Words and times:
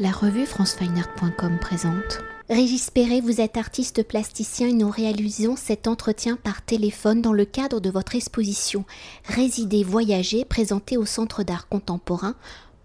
La 0.00 0.12
revue 0.12 0.46
francefineart.com 0.46 1.58
présente. 1.60 2.20
Régis 2.48 2.88
Perret, 2.88 3.20
vous 3.20 3.40
êtes 3.40 3.56
artiste 3.56 4.04
plasticien 4.04 4.68
et 4.68 4.72
nous 4.72 4.90
réalisons 4.90 5.56
cet 5.56 5.88
entretien 5.88 6.36
par 6.36 6.62
téléphone 6.62 7.20
dans 7.20 7.32
le 7.32 7.44
cadre 7.44 7.80
de 7.80 7.90
votre 7.90 8.14
exposition 8.14 8.84
Résider, 9.24 9.82
voyager 9.82 10.44
présentée 10.44 10.96
au 10.96 11.04
Centre 11.04 11.42
d'art 11.42 11.66
contemporain 11.66 12.36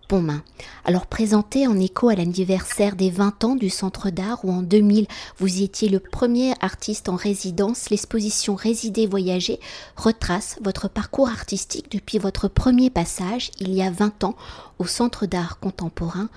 Pontmain. 0.07 0.44
Alors 0.86 1.05
présenté 1.05 1.68
en 1.68 1.79
écho 1.79 2.10
à 2.10 2.15
l'anniversaire 2.15 2.96
des 2.96 3.12
20 3.12 3.44
ans 3.44 3.56
du 3.56 3.70
Centre 3.70 4.10
d'art 4.10 4.44
où 4.44 4.52
en 4.52 4.64
2000 4.64 5.06
vous 5.38 5.60
y 5.60 5.64
étiez 5.64 5.90
le 5.90 6.00
premier 6.00 6.54
artiste 6.62 7.10
en 7.10 7.16
résidence, 7.16 7.92
l'exposition 7.92 8.56
Résider 8.56 9.06
Voyager 9.06 9.60
retrace 9.96 10.58
votre 10.64 10.90
parcours 10.90 11.30
artistique 11.30 11.92
depuis 11.92 12.18
votre 12.18 12.48
premier 12.48 12.90
passage 12.90 13.52
il 13.60 13.72
y 13.72 13.84
a 13.84 13.92
20 13.92 14.24
ans 14.24 14.36
au 14.80 14.88
Centre 14.88 15.28
d'art 15.28 15.60
contemporain 15.60 16.30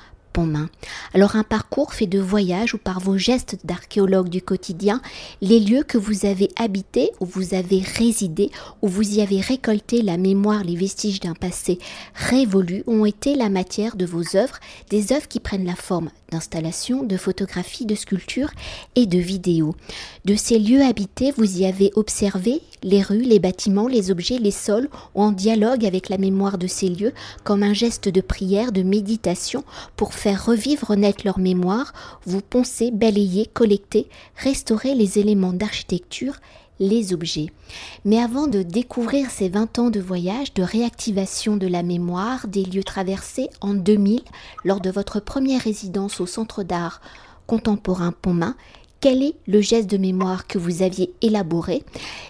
alors 1.15 1.37
un 1.37 1.45
parcours 1.45 1.95
fait 1.95 2.07
de 2.07 2.19
voyages 2.19 2.75
ou 2.75 2.79
par 2.79 3.01
vos 3.01 3.17
gestes 3.17 3.59
d'archéologue 3.65 4.29
du 4.29 4.43
quotidien, 4.43 5.01
les 5.41 5.61
lieux 5.61 5.83
que 5.83 5.97
vous 5.97 6.27
avez 6.27 6.51
habités, 6.57 7.11
où 7.21 7.27
vous 7.27 7.55
avez 7.55 7.81
résidé, 7.81 8.51
où 8.83 8.89
vous 8.89 9.17
y 9.17 9.23
avez 9.23 9.41
récolté 9.41 10.03
la 10.03 10.19
mémoire, 10.19 10.63
les 10.65 10.77
vestiges 10.77 11.21
d'un 11.21 11.35
passé 11.35 11.79
révolu, 12.15 12.83
ont 12.87 13.07
été 13.07 13.35
la 13.35 13.49
matière 13.49 13.97
de 13.97 14.05
vos 14.05 14.37
œuvres, 14.37 14.59
des 14.91 15.13
œuvres 15.13 15.29
qui 15.29 15.41
prennent 15.41 15.65
la 15.65 15.75
forme 15.75 16.11
d'installations, 16.31 17.05
de 17.05 17.17
photographies, 17.17 17.87
de 17.87 17.95
sculptures 17.95 18.51
et 18.97 19.07
de 19.07 19.19
vidéos. 19.19 19.75
De 20.25 20.35
ces 20.35 20.59
lieux 20.59 20.83
habités, 20.83 21.33
vous 21.37 21.61
y 21.61 21.65
avez 21.65 21.93
observé 21.95 22.61
les 22.83 23.01
rues, 23.01 23.23
les 23.23 23.39
bâtiments, 23.39 23.89
les 23.89 24.11
objets, 24.11 24.39
les 24.39 24.51
sols, 24.51 24.89
ou 25.15 25.23
en 25.23 25.33
dialogue 25.33 25.87
avec 25.87 26.09
la 26.09 26.19
mémoire 26.19 26.59
de 26.59 26.67
ces 26.67 26.89
lieux, 26.89 27.13
comme 27.45 27.63
un 27.63 27.75
geste 27.75 28.09
de 28.09 28.21
prière, 28.21 28.73
de 28.73 28.83
méditation, 28.83 29.65
pour 29.97 30.15
faire 30.15 30.26
revivre 30.35 30.97
naître 30.97 31.23
leur 31.25 31.39
mémoire, 31.39 31.93
vous 32.25 32.41
poncez, 32.41 32.91
balayez, 32.91 33.47
collectez, 33.47 34.09
restaurez 34.37 34.95
les 34.95 35.19
éléments 35.19 35.53
d'architecture 35.53 36.37
les 36.79 37.13
objets. 37.13 37.47
Mais 38.05 38.19
avant 38.19 38.47
de 38.47 38.63
découvrir 38.63 39.31
ces 39.31 39.49
20 39.49 39.79
ans 39.79 39.91
de 39.91 40.01
voyage, 40.01 40.55
de 40.55 40.63
réactivation 40.63 41.57
de 41.57 41.67
la 41.67 41.83
mémoire 41.83 42.47
des 42.49 42.65
lieux 42.65 42.85
traversés 42.85 43.49
en 43.61 43.75
2000, 43.75 44.21
lors 44.65 44.81
de 44.81 44.91
votre 44.91 45.21
première 45.21 45.63
résidence 45.63 46.21
au 46.21 46.27
Centre 46.27 46.63
d'art 46.63 47.01
contemporain 47.47 48.13
Pontmain, 48.13 48.57
quel 49.01 49.23
est 49.23 49.35
le 49.47 49.61
geste 49.61 49.91
de 49.91 49.99
mémoire 49.99 50.47
que 50.47 50.59
vous 50.59 50.83
aviez 50.83 51.13
élaboré 51.21 51.85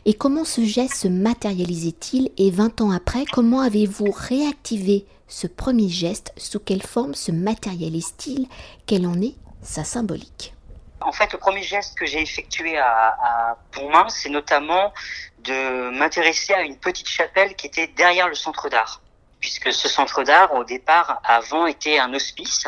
et 0.04 0.14
comment 0.14 0.44
ce 0.44 0.64
geste 0.64 0.94
se 0.94 1.08
matérialisait-il 1.08 2.30
et 2.36 2.50
20 2.50 2.80
ans 2.80 2.90
après, 2.90 3.24
comment 3.32 3.60
avez-vous 3.60 4.10
réactivé 4.12 5.06
ce 5.28 5.46
premier 5.46 5.88
geste 5.88 6.32
Sous 6.36 6.60
quelle 6.60 6.82
forme 6.82 7.14
se 7.14 7.32
matérialise-t-il 7.32 8.46
Quelle 8.86 9.06
en 9.06 9.20
est 9.20 9.34
sa 9.62 9.84
symbolique. 9.84 10.54
En 11.00 11.12
fait, 11.12 11.32
le 11.32 11.38
premier 11.38 11.62
geste 11.62 11.98
que 11.98 12.06
j'ai 12.06 12.22
effectué 12.22 12.78
à, 12.78 13.16
à 13.20 13.58
Pontmain, 13.72 14.08
c'est 14.08 14.30
notamment 14.30 14.92
de 15.40 15.90
m'intéresser 15.90 16.54
à 16.54 16.62
une 16.62 16.76
petite 16.76 17.08
chapelle 17.08 17.54
qui 17.54 17.66
était 17.66 17.86
derrière 17.88 18.28
le 18.28 18.34
centre 18.34 18.68
d'art. 18.68 19.02
Puisque 19.40 19.72
ce 19.72 19.88
centre 19.88 20.22
d'art, 20.22 20.54
au 20.54 20.64
départ, 20.64 21.20
avant, 21.22 21.66
était 21.66 21.98
un 21.98 22.12
hospice, 22.14 22.66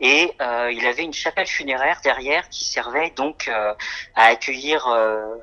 et 0.00 0.32
euh, 0.40 0.72
il 0.72 0.84
avait 0.86 1.04
une 1.04 1.12
chapelle 1.12 1.46
funéraire 1.46 2.00
derrière 2.02 2.48
qui 2.48 2.64
servait 2.64 3.10
donc 3.10 3.48
euh, 3.48 3.72
à 4.16 4.24
accueillir 4.24 4.86
euh, 4.88 5.36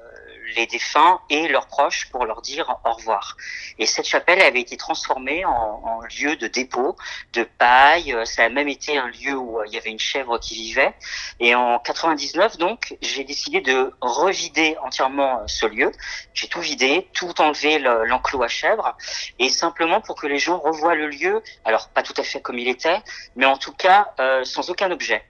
les 0.56 0.68
défunts 0.68 1.20
et 1.30 1.48
leurs 1.48 1.68
proches 1.68 2.10
pour 2.12 2.26
leur 2.26 2.42
dire 2.42 2.80
au 2.86 2.94
revoir. 2.94 3.38
Et 3.80 3.86
cette 3.86 4.08
chapelle 4.08 4.42
avait 4.42 4.62
été 4.62 4.78
transformée 4.78 5.46
en, 5.46 5.52
en 5.52 6.02
lieu 6.20 6.36
de 6.36 6.48
dépôt 6.48 6.96
de 7.34 7.44
paille. 7.44 8.16
Ça 8.26 8.46
a 8.46 8.50
même 8.50 8.68
été 8.68 8.98
un 8.98 9.08
lieu 9.08 9.36
où 9.36 9.60
il 9.66 9.74
y 9.74 9.78
avait 9.78 9.92
une 9.92 10.00
chèvre 10.00 10.40
qui 10.40 10.56
vivait. 10.56 10.94
Et 11.40 11.56
en 11.56 11.80
99, 11.80 12.58
donc, 12.58 12.96
j'ai 13.02 13.24
décidé 13.24 13.62
de 13.62 13.94
revider 14.02 14.78
entièrement 14.84 15.44
ce 15.48 15.66
lieu. 15.66 15.92
J'ai 16.34 16.48
tout 16.48 16.62
vidé, 16.62 17.08
tout 17.14 17.40
enlevé 17.42 17.80
l'enclos 17.80 18.44
à 18.44 18.48
chèvre, 18.48 18.96
et 19.40 19.50
simplement 19.50 20.02
pour 20.02 20.16
que 20.16 20.28
les 20.28 20.40
gens 20.40 20.60
revoient 20.60 20.96
le 20.96 21.08
lieu. 21.08 21.42
Alors 21.66 21.90
pas 21.90 22.04
tout 22.04 22.14
à 22.18 22.24
fait 22.24 22.42
comme 22.42 22.58
il 22.58 22.68
était, 22.68 23.00
mais 23.36 23.46
en 23.46 23.58
tout 23.58 23.74
cas 23.74 24.14
euh, 24.20 24.44
sans 24.44 24.70
aucun 24.70 24.92
objet. 24.92 25.24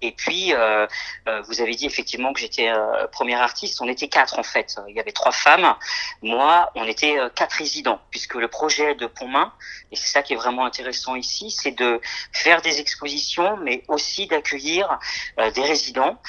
Et 0.00 0.12
puis, 0.12 0.54
euh, 0.54 0.86
euh, 1.26 1.42
vous 1.42 1.60
avez 1.60 1.74
dit 1.74 1.86
effectivement 1.86 2.32
que 2.32 2.38
j'étais 2.40 2.68
euh, 2.68 3.06
première 3.08 3.42
artiste. 3.42 3.80
On 3.80 3.88
était 3.88 4.08
quatre 4.08 4.38
en 4.38 4.42
fait. 4.42 4.76
Il 4.88 4.94
y 4.94 5.00
avait 5.00 5.12
trois 5.12 5.32
femmes. 5.32 5.74
Moi, 6.22 6.70
on 6.76 6.84
était 6.84 7.18
euh, 7.18 7.28
quatre 7.30 7.54
résidents, 7.54 8.00
puisque 8.10 8.34
le 8.34 8.48
projet 8.48 8.94
de 8.94 9.06
Pontmain, 9.06 9.52
et 9.90 9.96
c'est 9.96 10.08
ça 10.08 10.22
qui 10.22 10.34
est 10.34 10.36
vraiment 10.36 10.64
intéressant 10.64 11.16
ici, 11.16 11.50
c'est 11.50 11.72
de 11.72 12.00
faire 12.32 12.62
des 12.62 12.78
expositions, 12.80 13.56
mais 13.56 13.82
aussi 13.88 14.26
d'accueillir 14.26 14.98
euh, 15.38 15.50
des 15.50 15.62
résidents, 15.62 16.20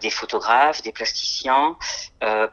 des 0.00 0.10
photographes, 0.10 0.82
des 0.82 0.92
plasticiens, 0.92 1.76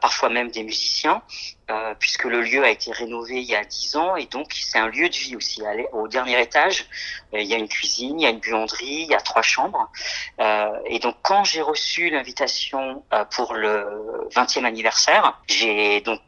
parfois 0.00 0.28
même 0.30 0.50
des 0.50 0.62
musiciens, 0.62 1.22
euh, 1.70 1.94
puisque 1.98 2.24
le 2.24 2.40
lieu 2.40 2.64
a 2.64 2.70
été 2.70 2.90
rénové 2.92 3.42
il 3.42 3.46
y 3.46 3.54
a 3.54 3.62
dix 3.62 3.94
ans 3.94 4.16
et 4.16 4.24
donc 4.24 4.54
c'est 4.54 4.78
un 4.78 4.88
lieu 4.88 5.06
de 5.10 5.14
vie 5.14 5.36
aussi. 5.36 5.62
Au 5.92 6.08
dernier 6.08 6.40
étage, 6.40 6.86
euh, 7.34 7.40
il 7.40 7.46
y 7.46 7.52
a 7.52 7.58
une 7.58 7.68
cuisine, 7.68 8.18
il 8.18 8.22
y 8.22 8.26
a 8.26 8.30
une 8.30 8.38
buanderie, 8.38 9.02
il 9.02 9.08
y 9.08 9.14
a 9.14 9.20
trois 9.20 9.42
chambres. 9.42 9.90
Euh, 10.40 10.70
et 10.86 10.98
donc 10.98 11.16
quand 11.20 11.44
j'ai 11.44 11.60
reçu 11.60 12.08
l'invitation 12.08 13.04
pour 13.36 13.52
le 13.52 13.86
20e 14.34 14.64
anniversaire, 14.64 15.38
j'ai 15.46 16.00
donc 16.00 16.20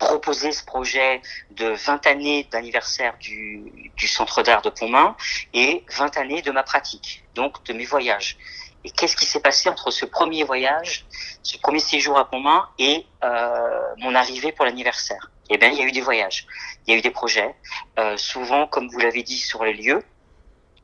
proposé 0.00 0.50
ce 0.50 0.64
projet 0.64 1.22
de 1.52 1.68
20 1.68 2.08
années 2.08 2.48
d'anniversaire 2.50 3.16
du, 3.20 3.92
du 3.96 4.08
centre 4.08 4.42
d'art 4.42 4.62
de 4.62 4.70
Pontmain 4.70 5.14
et 5.54 5.84
20 5.96 6.16
années 6.16 6.42
de 6.42 6.50
ma 6.50 6.64
pratique, 6.64 7.22
donc 7.36 7.62
de 7.64 7.74
mes 7.74 7.84
voyages. 7.84 8.36
Et 8.84 8.90
qu'est-ce 8.90 9.16
qui 9.16 9.26
s'est 9.26 9.40
passé 9.40 9.68
entre 9.68 9.90
ce 9.90 10.06
premier 10.06 10.44
voyage, 10.44 11.06
ce 11.42 11.58
premier 11.58 11.80
séjour 11.80 12.18
à 12.18 12.30
Pontmain 12.30 12.68
et 12.78 13.06
euh, 13.24 13.82
mon 13.98 14.14
arrivée 14.14 14.52
pour 14.52 14.64
l'anniversaire? 14.64 15.30
Eh 15.50 15.58
bien, 15.58 15.68
il 15.68 15.78
y 15.78 15.82
a 15.82 15.84
eu 15.84 15.92
des 15.92 16.00
voyages, 16.00 16.46
il 16.86 16.92
y 16.92 16.94
a 16.94 16.98
eu 16.98 17.02
des 17.02 17.10
projets, 17.10 17.54
euh, 17.98 18.16
souvent, 18.16 18.66
comme 18.66 18.88
vous 18.88 19.00
l'avez 19.00 19.22
dit, 19.22 19.38
sur 19.38 19.64
les 19.64 19.74
lieux, 19.74 20.02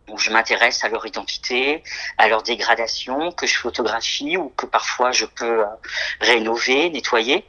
où 0.09 0.19
je 0.19 0.31
m'intéresse 0.31 0.85
à 0.85 0.89
leur 0.89 1.07
identité, 1.07 1.83
à 2.19 2.29
leur 2.29 2.43
dégradation, 2.43 3.33
que 3.33 3.47
je 3.47 3.57
photographie 3.57 4.37
ou 4.37 4.51
que 4.51 4.67
parfois 4.67 5.11
je 5.13 5.25
peux 5.25 5.63
euh, 5.63 5.67
rénover, 6.21 6.91
nettoyer. 6.91 7.45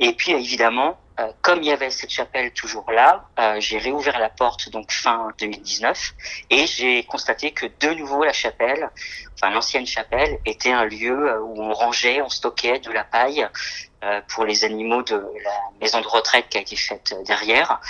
Et 0.00 0.12
puis 0.14 0.32
évidemment, 0.32 0.98
euh, 1.20 1.30
comme 1.42 1.62
il 1.62 1.66
y 1.66 1.70
avait 1.70 1.90
cette 1.90 2.10
chapelle 2.10 2.52
toujours 2.52 2.90
là, 2.90 3.28
euh, 3.38 3.60
j'ai 3.60 3.76
réouvert 3.76 4.18
la 4.18 4.30
porte 4.30 4.70
donc 4.70 4.90
fin 4.90 5.28
2019 5.38 6.14
et 6.48 6.66
j'ai 6.66 7.04
constaté 7.04 7.50
que 7.50 7.66
de 7.80 7.94
nouveau 7.94 8.24
la 8.24 8.32
chapelle, 8.32 8.88
enfin 9.34 9.50
l'ancienne 9.50 9.86
chapelle, 9.86 10.38
était 10.46 10.72
un 10.72 10.86
lieu 10.86 11.28
euh, 11.28 11.40
où 11.40 11.62
on 11.62 11.74
rangeait, 11.74 12.22
on 12.22 12.30
stockait 12.30 12.78
de 12.78 12.90
la 12.90 13.04
paille 13.04 13.46
pour 14.26 14.44
les 14.44 14.64
animaux 14.64 15.04
de 15.04 15.14
la 15.14 15.60
maison 15.80 16.00
de 16.00 16.08
retraite 16.08 16.48
qui 16.48 16.58
a 16.58 16.60
été 16.60 16.74
faite 16.74 17.14
derrière, 17.24 17.80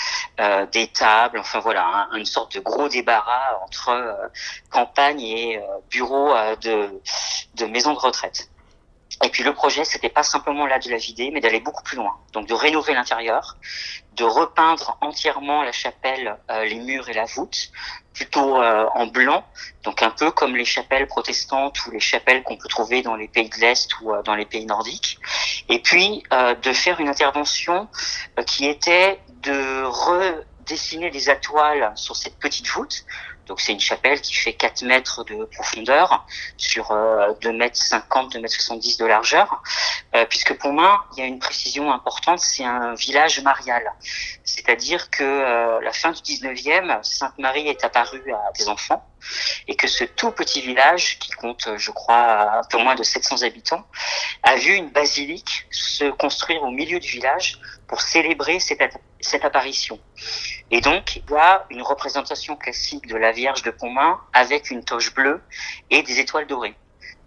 des 0.70 0.86
tables, 0.88 1.38
enfin 1.38 1.58
voilà, 1.60 2.06
une 2.12 2.26
sorte 2.26 2.54
de 2.54 2.60
gros 2.60 2.86
débarras 2.90 3.58
entre 3.64 4.30
campagne 4.68 5.22
et 5.22 5.60
bureau 5.88 6.34
de, 6.60 7.00
de 7.54 7.64
maison 7.64 7.94
de 7.94 7.98
retraite. 7.98 8.50
Et 9.24 9.28
puis 9.28 9.42
le 9.42 9.52
projet, 9.52 9.84
c'était 9.84 10.08
pas 10.08 10.22
simplement 10.22 10.66
là 10.66 10.78
de 10.78 10.90
la 10.90 10.96
vider, 10.96 11.30
mais 11.32 11.40
d'aller 11.40 11.60
beaucoup 11.60 11.82
plus 11.82 11.96
loin. 11.96 12.16
Donc 12.32 12.46
de 12.46 12.54
rénover 12.54 12.94
l'intérieur, 12.94 13.56
de 14.14 14.24
repeindre 14.24 14.96
entièrement 15.00 15.62
la 15.62 15.72
chapelle, 15.72 16.36
euh, 16.50 16.64
les 16.64 16.76
murs 16.76 17.08
et 17.08 17.12
la 17.12 17.24
voûte, 17.24 17.70
plutôt 18.14 18.60
euh, 18.60 18.86
en 18.94 19.06
blanc, 19.06 19.44
donc 19.84 20.02
un 20.02 20.10
peu 20.10 20.30
comme 20.30 20.54
les 20.56 20.64
chapelles 20.64 21.06
protestantes 21.06 21.86
ou 21.86 21.90
les 21.92 22.00
chapelles 22.00 22.42
qu'on 22.42 22.56
peut 22.56 22.68
trouver 22.68 23.02
dans 23.02 23.16
les 23.16 23.28
pays 23.28 23.48
de 23.48 23.56
l'Est 23.56 23.88
ou 24.00 24.12
euh, 24.12 24.22
dans 24.22 24.34
les 24.34 24.44
pays 24.44 24.66
nordiques. 24.66 25.18
Et 25.68 25.78
puis 25.80 26.22
de 26.30 26.72
faire 26.72 27.00
une 27.00 27.08
intervention 27.08 27.88
qui 28.46 28.66
était 28.66 29.20
de 29.42 29.84
redessiner 29.84 31.10
les 31.10 31.28
atoiles 31.30 31.92
sur 31.94 32.16
cette 32.16 32.38
petite 32.38 32.68
voûte 32.68 33.04
donc 33.47 33.60
c'est 33.60 33.72
une 33.72 33.80
chapelle 33.80 34.20
qui 34.20 34.34
fait 34.34 34.53
4 34.53 34.82
mètres 34.82 35.25
de 35.25 35.44
profondeur 35.47 36.26
sur 36.56 36.92
euh, 36.92 37.32
2 37.40 37.52
mètres 37.52 37.76
50, 37.76 38.32
2 38.32 38.40
mètres 38.40 38.55
70 38.55 38.99
de 38.99 39.06
largeur, 39.06 39.62
euh, 40.14 40.25
puisque 40.26 40.56
pour 40.58 40.72
moi, 40.72 41.05
il 41.12 41.20
y 41.20 41.22
a 41.22 41.26
une 41.26 41.38
précision 41.38 41.93
importante, 41.93 42.38
c'est 42.38 42.64
un 42.64 42.94
village 42.94 43.40
marial. 43.43 43.82
C'est-à-dire 44.44 45.11
que 45.11 45.25
euh, 45.25 45.81
la 45.81 45.93
fin 45.93 46.12
du 46.12 46.20
19e, 46.20 47.02
Sainte-Marie 47.02 47.69
est 47.69 47.84
apparue 47.84 48.32
à 48.32 48.52
des 48.58 48.69
enfants 48.69 49.05
et 49.69 49.76
que 49.76 49.87
ce 49.87 50.05
tout 50.05 50.32
petit 50.32 50.61
village, 50.61 51.19
qui 51.19 51.31
compte, 51.32 51.69
je 51.76 51.90
crois, 51.90 52.58
un 52.58 52.64
peu 52.64 52.78
moins 52.78 52.94
de 52.94 53.02
700 53.02 53.43
habitants, 53.43 53.87
a 54.43 54.56
vu 54.56 54.75
une 54.75 54.90
basilique 54.90 55.66
se 55.70 56.11
construire 56.11 56.62
au 56.62 56.70
milieu 56.70 56.99
du 56.99 57.08
village 57.08 57.58
pour 57.87 58.00
célébrer 58.00 58.58
cette, 58.58 58.82
cette 59.20 59.44
apparition. 59.44 60.00
Et 60.70 60.81
donc, 60.81 61.17
il 61.17 61.31
y 61.31 61.37
a 61.37 61.67
une 61.70 61.82
représentation 61.82 62.56
classique 62.56 63.06
de 63.06 63.17
la 63.17 63.32
Vierge 63.32 63.62
de 63.62 63.70
Pontmain 63.70 64.20
avec 64.32 64.70
une 64.70 64.85
toche 64.85 65.14
bleue 65.14 65.43
et 65.91 66.03
des 66.03 66.20
étoiles 66.20 66.47
dorées. 66.47 66.76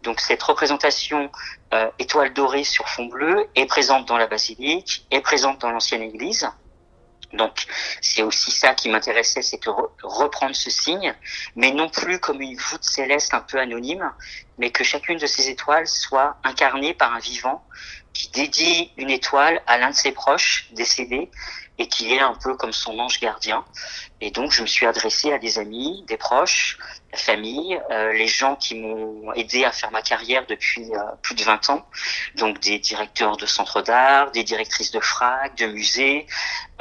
Donc 0.05 0.21
cette 0.21 0.41
représentation 0.43 1.31
euh, 1.73 1.89
étoile 1.97 2.31
dorée 2.31 2.63
sur 2.63 2.87
fond 2.87 3.05
bleu 3.05 3.47
est 3.55 3.65
présente 3.65 4.07
dans 4.07 4.17
la 4.17 4.27
basilique, 4.27 5.05
est 5.09 5.21
présente 5.21 5.59
dans 5.61 5.71
l'ancienne 5.71 6.03
église 6.03 6.47
Donc 7.33 7.65
c'est 8.01 8.21
aussi 8.21 8.51
ça 8.51 8.75
qui 8.75 8.87
m'intéressait, 8.89 9.41
c'est 9.41 9.57
que 9.57 9.71
reprendre 10.03 10.55
ce 10.55 10.69
signe, 10.69 11.13
mais 11.55 11.71
non 11.71 11.89
plus 11.89 12.19
comme 12.19 12.39
une 12.39 12.55
voûte 12.55 12.83
céleste 12.83 13.33
un 13.33 13.41
peu 13.41 13.59
anonyme, 13.59 14.13
mais 14.59 14.69
que 14.69 14.83
chacune 14.83 15.17
de 15.17 15.25
ces 15.25 15.49
étoiles 15.49 15.87
soit 15.87 16.37
incarnée 16.43 16.93
par 16.93 17.11
un 17.11 17.19
vivant 17.19 17.65
qui 18.13 18.29
dédie 18.29 18.91
une 18.97 19.09
étoile 19.09 19.59
à 19.65 19.79
l'un 19.79 19.89
de 19.89 19.95
ses 19.95 20.11
proches 20.11 20.69
décédés 20.73 21.31
et 21.77 21.87
qui 21.87 22.13
est 22.13 22.19
un 22.19 22.33
peu 22.33 22.55
comme 22.55 22.71
son 22.71 22.97
ange 22.99 23.19
gardien. 23.19 23.65
Et 24.21 24.31
donc 24.31 24.51
je 24.51 24.61
me 24.61 24.67
suis 24.67 24.85
adressé 24.85 25.33
à 25.33 25.39
des 25.39 25.59
amis, 25.59 26.03
des 26.07 26.17
proches, 26.17 26.77
la 27.11 27.17
famille, 27.17 27.79
euh, 27.91 28.13
les 28.13 28.27
gens 28.27 28.55
qui 28.55 28.75
m'ont 28.75 29.33
aidé 29.33 29.65
à 29.65 29.71
faire 29.71 29.91
ma 29.91 30.01
carrière 30.01 30.45
depuis 30.47 30.93
euh, 30.93 30.99
plus 31.21 31.35
de 31.35 31.43
20 31.43 31.69
ans, 31.69 31.85
donc 32.35 32.59
des 32.59 32.79
directeurs 32.79 33.37
de 33.37 33.45
centres 33.45 33.81
d'art, 33.81 34.31
des 34.31 34.43
directrices 34.43 34.91
de 34.91 34.99
frac, 34.99 35.57
de 35.57 35.67
musées, 35.67 36.27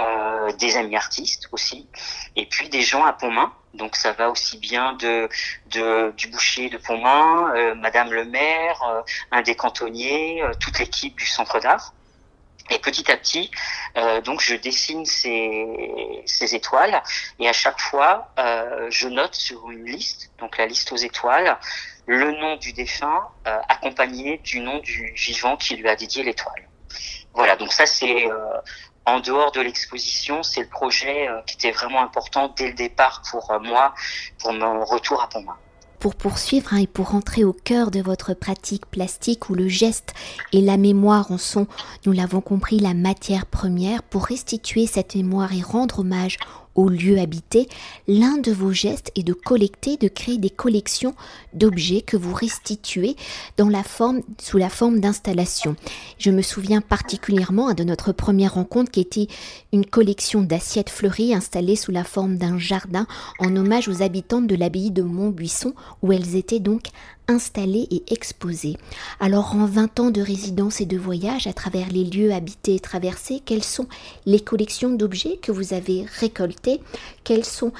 euh, 0.00 0.52
des 0.52 0.76
amis 0.76 0.96
artistes 0.96 1.48
aussi, 1.52 1.88
et 2.36 2.46
puis 2.46 2.68
des 2.68 2.82
gens 2.82 3.04
à 3.04 3.12
Pontmain. 3.12 3.52
Donc 3.74 3.96
ça 3.96 4.12
va 4.12 4.30
aussi 4.30 4.58
bien 4.58 4.92
de, 4.94 5.28
de 5.72 6.12
du 6.16 6.28
boucher 6.28 6.68
de 6.68 6.78
Pontmain, 6.78 7.52
euh, 7.56 7.74
Madame 7.74 8.12
le 8.12 8.24
maire, 8.24 8.80
un 9.32 9.42
des 9.42 9.56
cantonniers, 9.56 10.44
toute 10.60 10.78
l'équipe 10.78 11.16
du 11.16 11.26
centre 11.26 11.58
d'art. 11.58 11.92
Et 12.70 12.78
petit 12.78 13.10
à 13.12 13.16
petit, 13.18 13.50
euh, 13.98 14.22
donc 14.22 14.40
je 14.40 14.54
dessine 14.54 15.04
ces, 15.04 16.22
ces, 16.24 16.54
étoiles 16.54 17.02
et 17.38 17.46
à 17.46 17.52
chaque 17.52 17.78
fois, 17.78 18.32
euh, 18.38 18.86
je 18.90 19.06
note 19.08 19.34
sur 19.34 19.70
une 19.70 19.84
liste, 19.84 20.30
donc 20.38 20.56
la 20.56 20.64
liste 20.64 20.90
aux 20.90 20.96
étoiles, 20.96 21.58
le 22.06 22.32
nom 22.32 22.56
du 22.56 22.72
défunt 22.72 23.28
euh, 23.46 23.58
accompagné 23.68 24.38
du 24.38 24.60
nom 24.60 24.78
du 24.78 25.12
vivant 25.12 25.58
qui 25.58 25.76
lui 25.76 25.88
a 25.88 25.96
dédié 25.96 26.22
l'étoile. 26.22 26.68
Voilà, 27.34 27.56
donc 27.56 27.70
ça 27.70 27.84
c'est 27.84 28.30
euh, 28.30 28.60
en 29.04 29.20
dehors 29.20 29.52
de 29.52 29.60
l'exposition, 29.60 30.42
c'est 30.42 30.62
le 30.62 30.68
projet 30.68 31.28
euh, 31.28 31.42
qui 31.42 31.56
était 31.56 31.72
vraiment 31.72 32.02
important 32.02 32.48
dès 32.56 32.68
le 32.68 32.74
départ 32.74 33.20
pour 33.30 33.60
moi, 33.60 33.94
pour 34.38 34.54
mon 34.54 34.86
retour 34.86 35.22
à 35.22 35.28
Pontmain 35.28 35.58
pour 36.04 36.16
poursuivre 36.16 36.74
hein, 36.74 36.80
et 36.82 36.86
pour 36.86 37.14
entrer 37.14 37.44
au 37.44 37.54
cœur 37.54 37.90
de 37.90 38.02
votre 38.02 38.34
pratique 38.34 38.84
plastique 38.84 39.48
où 39.48 39.54
le 39.54 39.68
geste 39.68 40.12
et 40.52 40.60
la 40.60 40.76
mémoire 40.76 41.32
en 41.32 41.38
sont, 41.38 41.66
nous 42.04 42.12
l'avons 42.12 42.42
compris, 42.42 42.78
la 42.78 42.92
matière 42.92 43.46
première, 43.46 44.02
pour 44.02 44.26
restituer 44.26 44.86
cette 44.86 45.14
mémoire 45.14 45.54
et 45.54 45.62
rendre 45.62 46.00
hommage 46.00 46.36
au 46.74 46.88
lieu 46.88 47.18
habité, 47.18 47.68
l'un 48.08 48.36
de 48.38 48.52
vos 48.52 48.72
gestes 48.72 49.12
est 49.16 49.22
de 49.22 49.32
collecter, 49.32 49.96
de 49.96 50.08
créer 50.08 50.38
des 50.38 50.50
collections 50.50 51.14
d'objets 51.52 52.02
que 52.02 52.16
vous 52.16 52.34
restituez 52.34 53.16
sous 53.58 54.58
la 54.58 54.68
forme 54.68 55.00
d'installation. 55.00 55.76
Je 56.18 56.30
me 56.30 56.42
souviens 56.42 56.80
particulièrement 56.80 57.72
de 57.72 57.84
notre 57.84 58.12
première 58.12 58.54
rencontre 58.54 58.90
qui 58.90 59.00
était 59.00 59.28
une 59.72 59.86
collection 59.86 60.42
d'assiettes 60.42 60.90
fleuries 60.90 61.34
installées 61.34 61.76
sous 61.76 61.92
la 61.92 62.04
forme 62.04 62.36
d'un 62.36 62.58
jardin 62.58 63.06
en 63.38 63.54
hommage 63.56 63.88
aux 63.88 64.02
habitantes 64.02 64.46
de 64.46 64.54
l'abbaye 64.54 64.90
de 64.90 65.02
Montbuisson 65.02 65.74
où 66.02 66.12
elles 66.12 66.36
étaient 66.36 66.60
donc 66.60 66.88
installées 67.28 67.88
et 67.90 68.02
exposées. 68.12 68.76
Alors 69.20 69.54
en 69.54 69.66
20 69.66 70.00
ans 70.00 70.10
de 70.10 70.20
résidence 70.20 70.80
et 70.80 70.86
de 70.86 70.98
voyage 70.98 71.46
à 71.46 71.52
travers 71.52 71.88
les 71.88 72.04
lieux 72.04 72.32
habités 72.32 72.76
et 72.76 72.80
traversés, 72.80 73.40
quelles 73.44 73.64
sont 73.64 73.86
les 74.26 74.40
collections 74.40 74.90
d'objets 74.90 75.38
que 75.40 75.52
vous 75.52 75.72
avez 75.74 76.06
récoltées 76.20 76.80
Quelles 77.24 77.44
sont 77.44 77.72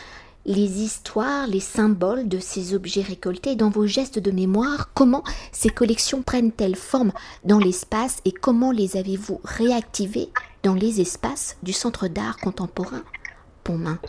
les 0.46 0.82
histoires, 0.82 1.46
les 1.46 1.60
symboles 1.60 2.28
de 2.28 2.38
ces 2.38 2.74
objets 2.74 3.02
récoltés 3.02 3.56
dans 3.56 3.70
vos 3.70 3.86
gestes 3.86 4.18
de 4.18 4.30
mémoire? 4.30 4.90
Comment 4.94 5.24
ces 5.52 5.70
collections 5.70 6.22
prennent-elles 6.22 6.76
forme 6.76 7.12
dans 7.44 7.58
l'espace 7.58 8.18
et 8.24 8.32
comment 8.32 8.70
les 8.70 8.96
avez-vous 8.96 9.40
réactivées 9.44 10.28
dans 10.62 10.74
les 10.74 11.00
espaces 11.00 11.56
du 11.62 11.72
Centre 11.72 12.08
d'art 12.08 12.36
contemporain? 12.36 13.02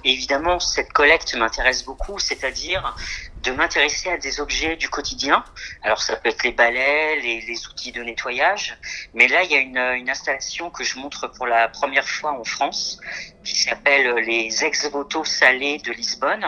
Évidemment, 0.03 0.59
cette 0.59 0.91
collecte 0.91 1.33
m'intéresse 1.35 1.83
beaucoup, 1.85 2.19
c'est-à-dire 2.19 2.95
de 3.41 3.51
m'intéresser 3.51 4.09
à 4.09 4.17
des 4.17 4.41
objets 4.41 4.75
du 4.75 4.89
quotidien. 4.89 5.45
Alors 5.81 6.01
ça 6.01 6.17
peut 6.17 6.29
être 6.29 6.43
les 6.43 6.51
balais, 6.51 7.19
les, 7.21 7.67
outils 7.67 7.91
de 7.91 8.03
nettoyage, 8.03 8.77
mais 9.13 9.27
là 9.27 9.43
il 9.43 9.51
y 9.51 9.55
a 9.55 9.59
une, 9.59 10.09
installation 10.09 10.69
que 10.69 10.83
je 10.83 10.99
montre 10.99 11.27
pour 11.27 11.47
la 11.47 11.67
première 11.69 12.07
fois 12.07 12.31
en 12.31 12.43
France 12.43 12.99
qui 13.43 13.55
s'appelle 13.55 14.15
les 14.25 14.63
ex-voto 14.63 15.23
salés 15.23 15.77
de 15.79 15.91
Lisbonne 15.91 16.45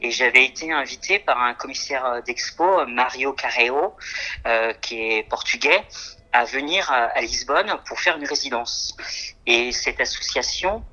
et 0.00 0.10
j'avais 0.10 0.44
été 0.44 0.72
invité 0.72 1.18
par 1.18 1.40
un 1.42 1.54
commissaire 1.54 2.22
d'expo, 2.24 2.86
Mario 2.86 3.32
Carreo, 3.32 3.96
euh, 4.46 4.72
qui 4.74 5.00
est 5.00 5.28
portugais, 5.28 5.82
à 6.32 6.44
venir 6.44 6.90
à 6.90 7.20
Lisbonne 7.20 7.78
pour 7.86 8.00
faire 8.00 8.16
une 8.16 8.26
résidence. 8.26 8.96
Et 9.46 9.72
cette 9.72 10.00
association 10.00 10.84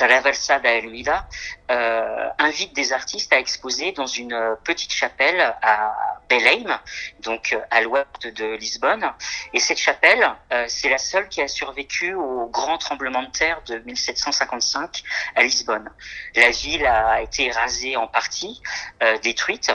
Traversa 0.00 0.58
da 0.58 0.70
Ermida 0.70 1.28
euh, 1.70 2.28
invite 2.38 2.74
des 2.74 2.92
artistes 2.92 3.32
à 3.32 3.38
exposer 3.38 3.92
dans 3.92 4.06
une 4.06 4.32
euh, 4.32 4.54
petite 4.64 4.92
chapelle 4.92 5.40
à 5.60 5.94
Belém, 6.28 6.78
donc 7.20 7.52
euh, 7.52 7.60
à 7.70 7.82
l'ouest 7.82 8.26
de 8.26 8.56
Lisbonne. 8.56 9.12
Et 9.52 9.60
cette 9.60 9.78
chapelle, 9.78 10.26
euh, 10.52 10.64
c'est 10.68 10.88
la 10.88 10.96
seule 10.96 11.28
qui 11.28 11.42
a 11.42 11.48
survécu 11.48 12.14
au 12.14 12.46
grand 12.46 12.78
tremblement 12.78 13.22
de 13.22 13.30
terre 13.30 13.60
de 13.66 13.78
1755 13.78 15.02
à 15.36 15.42
Lisbonne. 15.42 15.90
La 16.34 16.50
ville 16.50 16.86
a 16.86 17.20
été 17.20 17.50
rasée 17.50 17.96
en 17.96 18.06
partie, 18.06 18.62
euh, 19.02 19.18
détruite. 19.18 19.70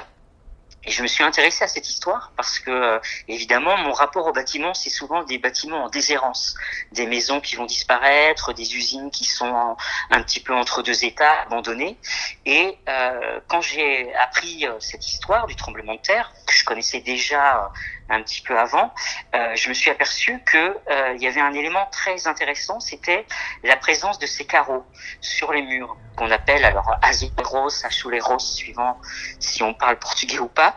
Et 0.85 0.91
je 0.91 1.01
me 1.01 1.07
suis 1.07 1.23
intéressé 1.23 1.63
à 1.63 1.67
cette 1.67 1.89
histoire 1.89 2.31
parce 2.37 2.59
que, 2.59 2.69
euh, 2.69 2.99
évidemment, 3.27 3.75
mon 3.77 3.91
rapport 3.91 4.27
au 4.27 4.31
bâtiment, 4.31 4.73
c'est 4.75 4.91
souvent 4.91 5.23
des 5.23 5.39
bâtiments 5.39 5.85
en 5.85 5.89
déshérence, 5.89 6.55
des 6.91 7.07
maisons 7.07 7.41
qui 7.41 7.55
vont 7.55 7.65
disparaître, 7.65 8.53
des 8.53 8.75
usines 8.75 9.09
qui 9.09 9.25
sont 9.25 9.75
un 10.11 10.21
petit 10.21 10.39
peu 10.39 10.53
entre 10.53 10.83
deux 10.83 11.03
états, 11.03 11.41
abandonnées. 11.41 11.97
Et 12.45 12.77
euh, 12.87 13.39
quand 13.47 13.61
j'ai 13.61 14.13
appris 14.15 14.67
euh, 14.67 14.79
cette 14.79 15.07
histoire 15.07 15.47
du 15.47 15.55
tremblement 15.55 15.95
de 15.95 16.01
terre, 16.01 16.31
que 16.45 16.53
je 16.53 16.63
connaissais 16.63 17.01
déjà 17.01 17.71
un 18.09 18.21
petit 18.21 18.41
peu 18.41 18.57
avant, 18.57 18.93
euh, 19.33 19.55
je 19.55 19.69
me 19.69 19.73
suis 19.73 19.89
aperçu 19.89 20.39
que 20.45 20.57
euh, 20.57 21.13
il 21.15 21.21
y 21.21 21.27
avait 21.27 21.41
un 21.41 21.53
élément 21.53 21.87
très 21.91 22.27
intéressant, 22.27 22.79
c'était 22.79 23.25
la 23.63 23.77
présence 23.77 24.19
de 24.19 24.25
ces 24.25 24.45
carreaux 24.45 24.85
sur 25.21 25.51
les 25.51 25.61
murs 25.61 25.97
qu'on 26.15 26.31
appelle 26.31 26.63
alors 26.63 26.95
azuleros, 27.01 27.85
achuleros, 27.85 28.39
suivant 28.39 28.99
si 29.39 29.63
on 29.63 29.73
parle 29.73 29.97
portugais 29.97 30.39
ou 30.39 30.47
pas. 30.47 30.75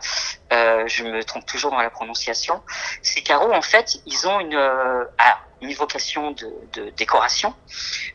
Euh, 0.51 0.83
je 0.87 1.03
me 1.03 1.23
trompe 1.23 1.45
toujours 1.45 1.71
dans 1.71 1.79
la 1.79 1.89
prononciation. 1.89 2.61
Ces 3.01 3.21
carreaux, 3.21 3.53
en 3.53 3.61
fait, 3.61 3.99
ils 4.05 4.27
ont 4.27 4.39
une 4.39 4.55
euh, 4.55 5.05
une 5.61 5.73
vocation 5.73 6.31
de, 6.31 6.89
décoration, 6.97 7.53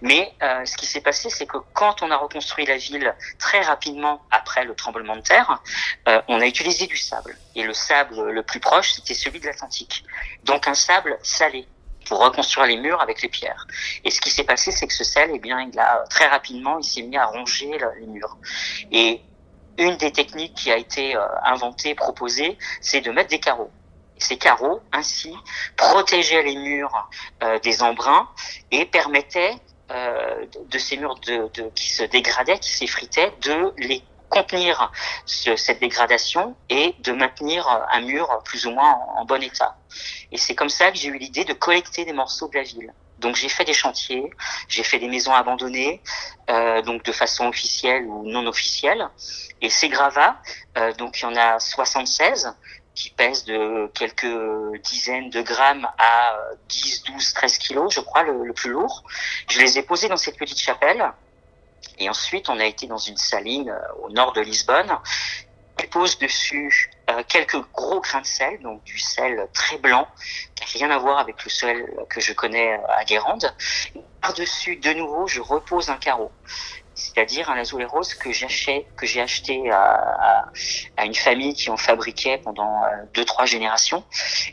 mais 0.00 0.32
euh, 0.42 0.64
ce 0.64 0.76
qui 0.76 0.86
s'est 0.86 1.00
passé, 1.00 1.30
c'est 1.30 1.46
que 1.46 1.58
quand 1.72 2.02
on 2.02 2.10
a 2.10 2.16
reconstruit 2.16 2.66
la 2.66 2.76
ville 2.76 3.14
très 3.38 3.60
rapidement 3.60 4.22
après 4.30 4.64
le 4.64 4.74
tremblement 4.74 5.16
de 5.16 5.22
terre, 5.22 5.62
euh, 6.08 6.20
on 6.28 6.40
a 6.40 6.46
utilisé 6.46 6.86
du 6.86 6.96
sable. 6.96 7.36
Et 7.54 7.62
le 7.62 7.74
sable 7.74 8.30
le 8.30 8.42
plus 8.42 8.60
proche, 8.60 8.92
c'était 8.94 9.14
celui 9.14 9.40
de 9.40 9.46
l'Atlantique. 9.46 10.04
Donc 10.44 10.68
un 10.68 10.74
sable 10.74 11.18
salé 11.22 11.66
pour 12.06 12.20
reconstruire 12.20 12.66
les 12.66 12.76
murs 12.76 13.00
avec 13.00 13.22
les 13.22 13.28
pierres. 13.28 13.66
Et 14.04 14.10
ce 14.10 14.20
qui 14.20 14.30
s'est 14.30 14.44
passé, 14.44 14.70
c'est 14.70 14.86
que 14.86 14.92
ce 14.92 15.04
sel, 15.04 15.30
eh 15.34 15.38
bien, 15.38 15.60
il 15.60 15.78
a 15.78 16.04
très 16.10 16.26
rapidement, 16.26 16.78
il 16.78 16.84
s'est 16.84 17.02
mis 17.02 17.16
à 17.16 17.26
ronger 17.26 17.78
les 17.98 18.06
murs. 18.06 18.36
Et 18.92 19.22
une 19.78 19.96
des 19.96 20.12
techniques 20.12 20.54
qui 20.54 20.70
a 20.70 20.76
été 20.76 21.16
euh, 21.16 21.20
inventée, 21.44 21.94
proposée, 21.94 22.58
c'est 22.80 23.00
de 23.00 23.10
mettre 23.10 23.30
des 23.30 23.40
carreaux. 23.40 23.70
Ces 24.18 24.36
carreaux, 24.36 24.80
ainsi, 24.92 25.34
protégeaient 25.76 26.42
les 26.42 26.56
murs 26.56 27.08
euh, 27.42 27.58
des 27.60 27.82
embruns 27.82 28.28
et 28.70 28.84
permettaient 28.84 29.56
euh, 29.90 30.46
de 30.66 30.78
ces 30.78 30.96
murs 30.96 31.16
de, 31.20 31.50
de, 31.54 31.70
qui 31.74 31.90
se 31.90 32.04
dégradaient, 32.04 32.58
qui 32.58 32.70
s'effritaient, 32.70 33.32
de 33.42 33.72
les 33.76 34.02
contenir 34.34 34.90
ce, 35.26 35.54
cette 35.56 35.80
dégradation 35.80 36.56
et 36.68 36.94
de 37.00 37.12
maintenir 37.12 37.68
un 37.90 38.00
mur 38.00 38.42
plus 38.44 38.66
ou 38.66 38.70
moins 38.70 38.98
en, 39.16 39.24
bon 39.24 39.42
état. 39.42 39.76
Et 40.32 40.38
c'est 40.38 40.54
comme 40.54 40.68
ça 40.68 40.90
que 40.90 40.98
j'ai 40.98 41.08
eu 41.08 41.18
l'idée 41.18 41.44
de 41.44 41.52
collecter 41.52 42.04
des 42.04 42.12
morceaux 42.12 42.48
de 42.48 42.56
la 42.56 42.64
ville. 42.64 42.92
Donc 43.18 43.36
j'ai 43.36 43.48
fait 43.48 43.64
des 43.64 43.74
chantiers, 43.74 44.28
j'ai 44.68 44.82
fait 44.82 44.98
des 44.98 45.06
maisons 45.08 45.32
abandonnées, 45.32 46.02
euh, 46.50 46.82
donc 46.82 47.04
de 47.04 47.12
façon 47.12 47.46
officielle 47.46 48.04
ou 48.06 48.28
non 48.28 48.46
officielle. 48.46 49.08
Et 49.60 49.70
ces 49.70 49.88
gravats, 49.88 50.36
euh, 50.76 50.92
donc 50.94 51.20
il 51.20 51.22
y 51.22 51.26
en 51.26 51.36
a 51.36 51.60
76 51.60 52.54
qui 52.94 53.10
pèsent 53.10 53.44
de 53.44 53.90
quelques 53.94 54.26
dizaines 54.82 55.30
de 55.30 55.42
grammes 55.42 55.88
à 55.98 56.36
10, 56.68 57.04
12, 57.04 57.34
13 57.34 57.58
kilos, 57.58 57.94
je 57.94 58.00
crois, 58.00 58.22
le, 58.22 58.44
le 58.44 58.52
plus 58.52 58.70
lourd. 58.70 59.02
Je 59.48 59.58
les 59.60 59.78
ai 59.78 59.82
posés 59.82 60.08
dans 60.08 60.16
cette 60.16 60.38
petite 60.38 60.60
chapelle. 60.60 61.12
Et 61.98 62.08
ensuite, 62.08 62.48
on 62.48 62.58
a 62.58 62.64
été 62.64 62.86
dans 62.86 62.98
une 62.98 63.16
saline 63.16 63.70
euh, 63.70 64.02
au 64.02 64.10
nord 64.10 64.32
de 64.32 64.40
Lisbonne. 64.40 64.96
Elle 65.76 65.88
pose 65.88 66.18
dessus 66.18 66.90
euh, 67.10 67.22
quelques 67.28 67.60
gros 67.72 68.00
grains 68.00 68.20
de 68.20 68.26
sel, 68.26 68.60
donc 68.62 68.82
du 68.84 68.98
sel 68.98 69.48
très 69.52 69.76
blanc, 69.78 70.06
qui 70.54 70.78
n'a 70.78 70.86
rien 70.86 70.96
à 70.96 70.98
voir 70.98 71.18
avec 71.18 71.42
le 71.44 71.50
sel 71.50 71.92
que 72.08 72.20
je 72.20 72.32
connais 72.32 72.78
à 72.88 73.04
Guérande. 73.04 73.52
Par-dessus, 74.20 74.76
de 74.76 74.92
nouveau, 74.92 75.26
je 75.26 75.40
repose 75.40 75.90
un 75.90 75.96
carreau 75.96 76.30
c'est-à-dire 76.94 77.50
un 77.50 77.62
rose 77.86 78.14
que 78.14 78.32
j'ai 78.32 79.20
acheté 79.20 79.70
à, 79.70 80.44
une 81.04 81.14
famille 81.14 81.54
qui 81.54 81.70
en 81.70 81.76
fabriquait 81.76 82.38
pendant 82.38 82.82
euh, 82.84 82.88
deux 83.14 83.24
trois 83.24 83.46
générations 83.46 84.04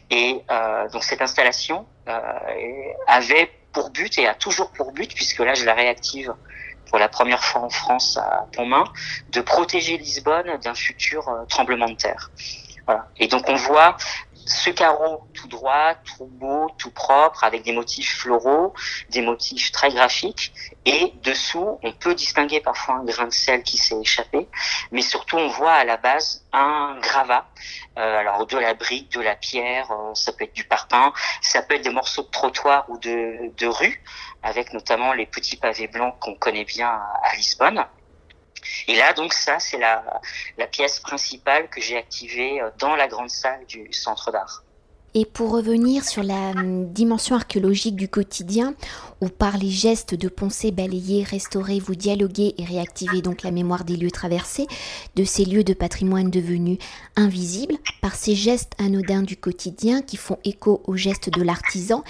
et 0.09 0.41
euh, 0.49 0.89
donc 0.89 1.03
cette 1.03 1.21
installation 1.21 1.85
euh, 2.07 2.19
avait 3.07 3.51
pour 3.73 3.91
but 3.91 4.17
et 4.17 4.27
a 4.27 4.33
toujours 4.33 4.71
pour 4.71 4.91
but, 4.91 5.13
puisque 5.13 5.39
là 5.39 5.53
je 5.53 5.65
la 5.65 5.73
réactive 5.73 6.33
pour 6.89 6.99
la 6.99 7.07
première 7.07 7.43
fois 7.43 7.61
en 7.61 7.69
France 7.69 8.17
à 8.17 8.47
Pontmain, 8.53 8.83
de 9.29 9.39
protéger 9.39 9.97
Lisbonne 9.97 10.57
d'un 10.61 10.75
futur 10.75 11.29
tremblement 11.47 11.87
de 11.87 11.95
terre. 11.95 12.31
Et 13.17 13.27
donc 13.27 13.47
on 13.47 13.55
voit 13.55 13.95
ce 14.45 14.69
carreau 14.69 15.27
tout 15.33 15.47
droit, 15.47 15.95
tout 15.95 16.25
beau, 16.25 16.69
tout 16.77 16.91
propre, 16.91 17.43
avec 17.43 17.63
des 17.63 17.73
motifs 17.73 18.17
floraux, 18.17 18.73
des 19.09 19.21
motifs 19.21 19.71
très 19.71 19.89
graphiques. 19.89 20.53
Et 20.85 21.13
dessous, 21.23 21.79
on 21.83 21.91
peut 21.93 22.15
distinguer 22.15 22.59
parfois 22.59 22.95
un 22.95 23.03
grain 23.03 23.25
de 23.25 23.33
sel 23.33 23.63
qui 23.63 23.77
s'est 23.77 23.99
échappé, 23.99 24.47
mais 24.91 25.01
surtout 25.01 25.37
on 25.37 25.47
voit 25.47 25.73
à 25.73 25.83
la 25.83 25.97
base 25.97 26.45
un 26.53 26.97
gravat. 27.01 27.45
Euh, 27.97 28.19
alors 28.19 28.45
de 28.47 28.57
la 28.57 28.73
brique, 28.73 29.11
de 29.11 29.21
la 29.21 29.35
pierre, 29.35 29.91
euh, 29.91 30.15
ça 30.15 30.31
peut 30.31 30.45
être 30.45 30.53
du 30.53 30.63
parpaing, 30.63 31.13
ça 31.41 31.61
peut 31.61 31.75
être 31.75 31.83
des 31.83 31.89
morceaux 31.89 32.23
de 32.23 32.29
trottoir 32.29 32.85
ou 32.89 32.97
de, 32.97 33.51
de 33.57 33.67
rue, 33.67 34.01
avec 34.43 34.73
notamment 34.73 35.13
les 35.13 35.25
petits 35.25 35.57
pavés 35.57 35.87
blancs 35.87 36.15
qu'on 36.19 36.35
connaît 36.35 36.65
bien 36.65 36.89
à 37.23 37.35
Lisbonne. 37.35 37.85
Et 38.87 38.95
là, 38.95 39.13
donc, 39.13 39.33
ça, 39.33 39.59
c'est 39.59 39.77
la, 39.77 40.21
la 40.57 40.67
pièce 40.67 40.99
principale 40.99 41.69
que 41.69 41.81
j'ai 41.81 41.97
activée 41.97 42.61
euh, 42.61 42.69
dans 42.79 42.95
la 42.95 43.07
grande 43.07 43.29
salle 43.29 43.65
du 43.67 43.91
centre 43.91 44.31
d'art. 44.31 44.63
Et 45.13 45.25
pour 45.25 45.51
revenir 45.51 46.05
sur 46.05 46.23
la 46.23 46.51
hum, 46.51 46.91
dimension 46.91 47.35
archéologique 47.35 47.95
du 47.95 48.07
quotidien, 48.07 48.73
où 49.21 49.29
par 49.29 49.57
les 49.57 49.69
gestes 49.69 50.15
de 50.15 50.27
poncer, 50.27 50.71
balayer, 50.71 51.23
restaurer, 51.23 51.79
vous 51.79 51.95
dialoguez 51.95 52.55
et 52.57 52.65
réactivez 52.65 53.21
donc 53.21 53.43
la 53.43 53.51
mémoire 53.51 53.85
des 53.85 53.95
lieux 53.95 54.11
traversés, 54.11 54.67
de 55.15 55.23
ces 55.23 55.45
lieux 55.45 55.63
de 55.63 55.73
patrimoine 55.73 56.29
devenus 56.29 56.79
invisibles, 57.15 57.77
par 58.01 58.15
ces 58.15 58.35
gestes 58.35 58.73
anodins 58.79 59.21
du 59.21 59.37
quotidien 59.37 60.01
qui 60.01 60.17
font 60.17 60.39
écho 60.43 60.81
aux 60.85 60.95
gestes 60.95 61.29
de 61.29 61.43
l'artisan 61.43 62.03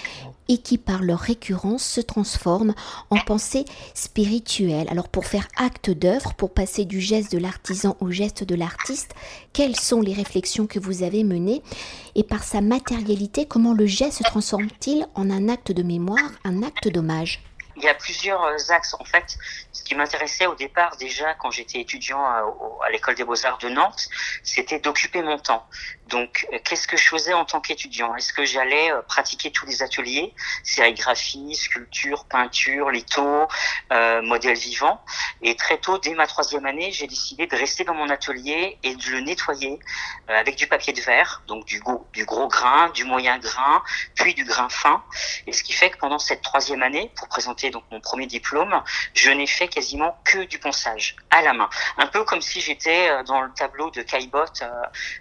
et 0.51 0.57
qui 0.57 0.77
par 0.77 1.01
leur 1.01 1.19
récurrence 1.19 1.83
se 1.83 2.01
transforment 2.01 2.73
en 3.09 3.17
pensée 3.17 3.63
spirituelle. 3.93 4.87
Alors 4.89 5.07
pour 5.07 5.25
faire 5.25 5.47
acte 5.55 5.89
d'œuvre, 5.89 6.33
pour 6.33 6.51
passer 6.51 6.83
du 6.83 6.99
geste 6.99 7.31
de 7.31 7.37
l'artisan 7.37 7.95
au 8.01 8.11
geste 8.11 8.43
de 8.43 8.55
l'artiste, 8.55 9.11
quelles 9.53 9.77
sont 9.77 10.01
les 10.01 10.13
réflexions 10.13 10.67
que 10.67 10.79
vous 10.79 11.03
avez 11.03 11.23
menées 11.23 11.61
et 12.15 12.23
par 12.23 12.43
sa 12.43 12.59
matérialité, 12.59 13.45
comment 13.45 13.73
le 13.73 13.85
geste 13.85 14.17
se 14.17 14.23
transforme-t-il 14.23 15.07
en 15.15 15.29
un 15.29 15.47
acte 15.47 15.71
de 15.71 15.83
mémoire, 15.83 16.31
un 16.43 16.63
acte 16.63 16.89
il 17.75 17.83
y 17.83 17.87
a 17.87 17.93
plusieurs 17.93 18.71
axes. 18.71 18.95
En 18.99 19.05
fait, 19.05 19.37
ce 19.71 19.83
qui 19.83 19.95
m'intéressait 19.95 20.45
au 20.45 20.55
départ, 20.55 20.97
déjà, 20.97 21.33
quand 21.35 21.51
j'étais 21.51 21.79
étudiant 21.79 22.23
à, 22.23 22.43
à 22.85 22.89
l'école 22.91 23.15
des 23.15 23.23
beaux-arts 23.23 23.57
de 23.59 23.69
Nantes, 23.69 24.09
c'était 24.43 24.79
d'occuper 24.79 25.21
mon 25.21 25.37
temps. 25.37 25.65
Donc, 26.11 26.45
euh, 26.51 26.59
qu'est-ce 26.63 26.87
que 26.87 26.97
je 26.97 27.07
faisais 27.07 27.33
en 27.33 27.45
tant 27.45 27.61
qu'étudiant? 27.61 28.13
Est-ce 28.15 28.33
que 28.33 28.43
j'allais 28.43 28.91
euh, 28.91 29.01
pratiquer 29.01 29.49
tous 29.51 29.65
les 29.65 29.81
ateliers, 29.81 30.33
sérigraphie, 30.63 31.55
sculpture, 31.55 32.25
peinture, 32.25 32.91
litho, 32.91 33.47
euh, 33.93 34.21
modèle 34.21 34.57
vivant? 34.57 35.01
Et 35.41 35.55
très 35.55 35.77
tôt, 35.77 35.97
dès 35.99 36.13
ma 36.13 36.27
troisième 36.27 36.65
année, 36.65 36.91
j'ai 36.91 37.07
décidé 37.07 37.47
de 37.47 37.55
rester 37.55 37.85
dans 37.85 37.93
mon 37.93 38.09
atelier 38.09 38.77
et 38.83 38.95
de 38.95 39.09
le 39.09 39.21
nettoyer 39.21 39.79
euh, 40.29 40.37
avec 40.37 40.57
du 40.57 40.67
papier 40.67 40.91
de 40.91 41.01
verre, 41.01 41.43
donc 41.47 41.65
du, 41.65 41.79
gros, 41.79 42.47
grain, 42.47 42.89
du 42.89 43.05
moyen 43.05 43.39
grain, 43.39 43.81
puis 44.15 44.33
du 44.33 44.43
grain 44.43 44.67
fin. 44.67 45.03
Et 45.47 45.53
ce 45.53 45.63
qui 45.63 45.71
fait 45.71 45.91
que 45.91 45.97
pendant 45.97 46.19
cette 46.19 46.41
troisième 46.41 46.83
année, 46.83 47.09
pour 47.15 47.29
présenter 47.29 47.69
donc 47.69 47.83
mon 47.89 48.01
premier 48.01 48.25
diplôme, 48.25 48.83
je 49.13 49.31
n'ai 49.31 49.47
fait 49.47 49.69
quasiment 49.69 50.19
que 50.25 50.39
du 50.43 50.59
ponçage 50.59 51.15
à 51.29 51.41
la 51.41 51.53
main, 51.53 51.69
un 51.97 52.07
peu 52.07 52.25
comme 52.25 52.41
si 52.41 52.59
j'étais 52.59 53.23
dans 53.23 53.41
le 53.41 53.51
tableau 53.53 53.89
de 53.91 54.01
Caillebotte 54.01 54.63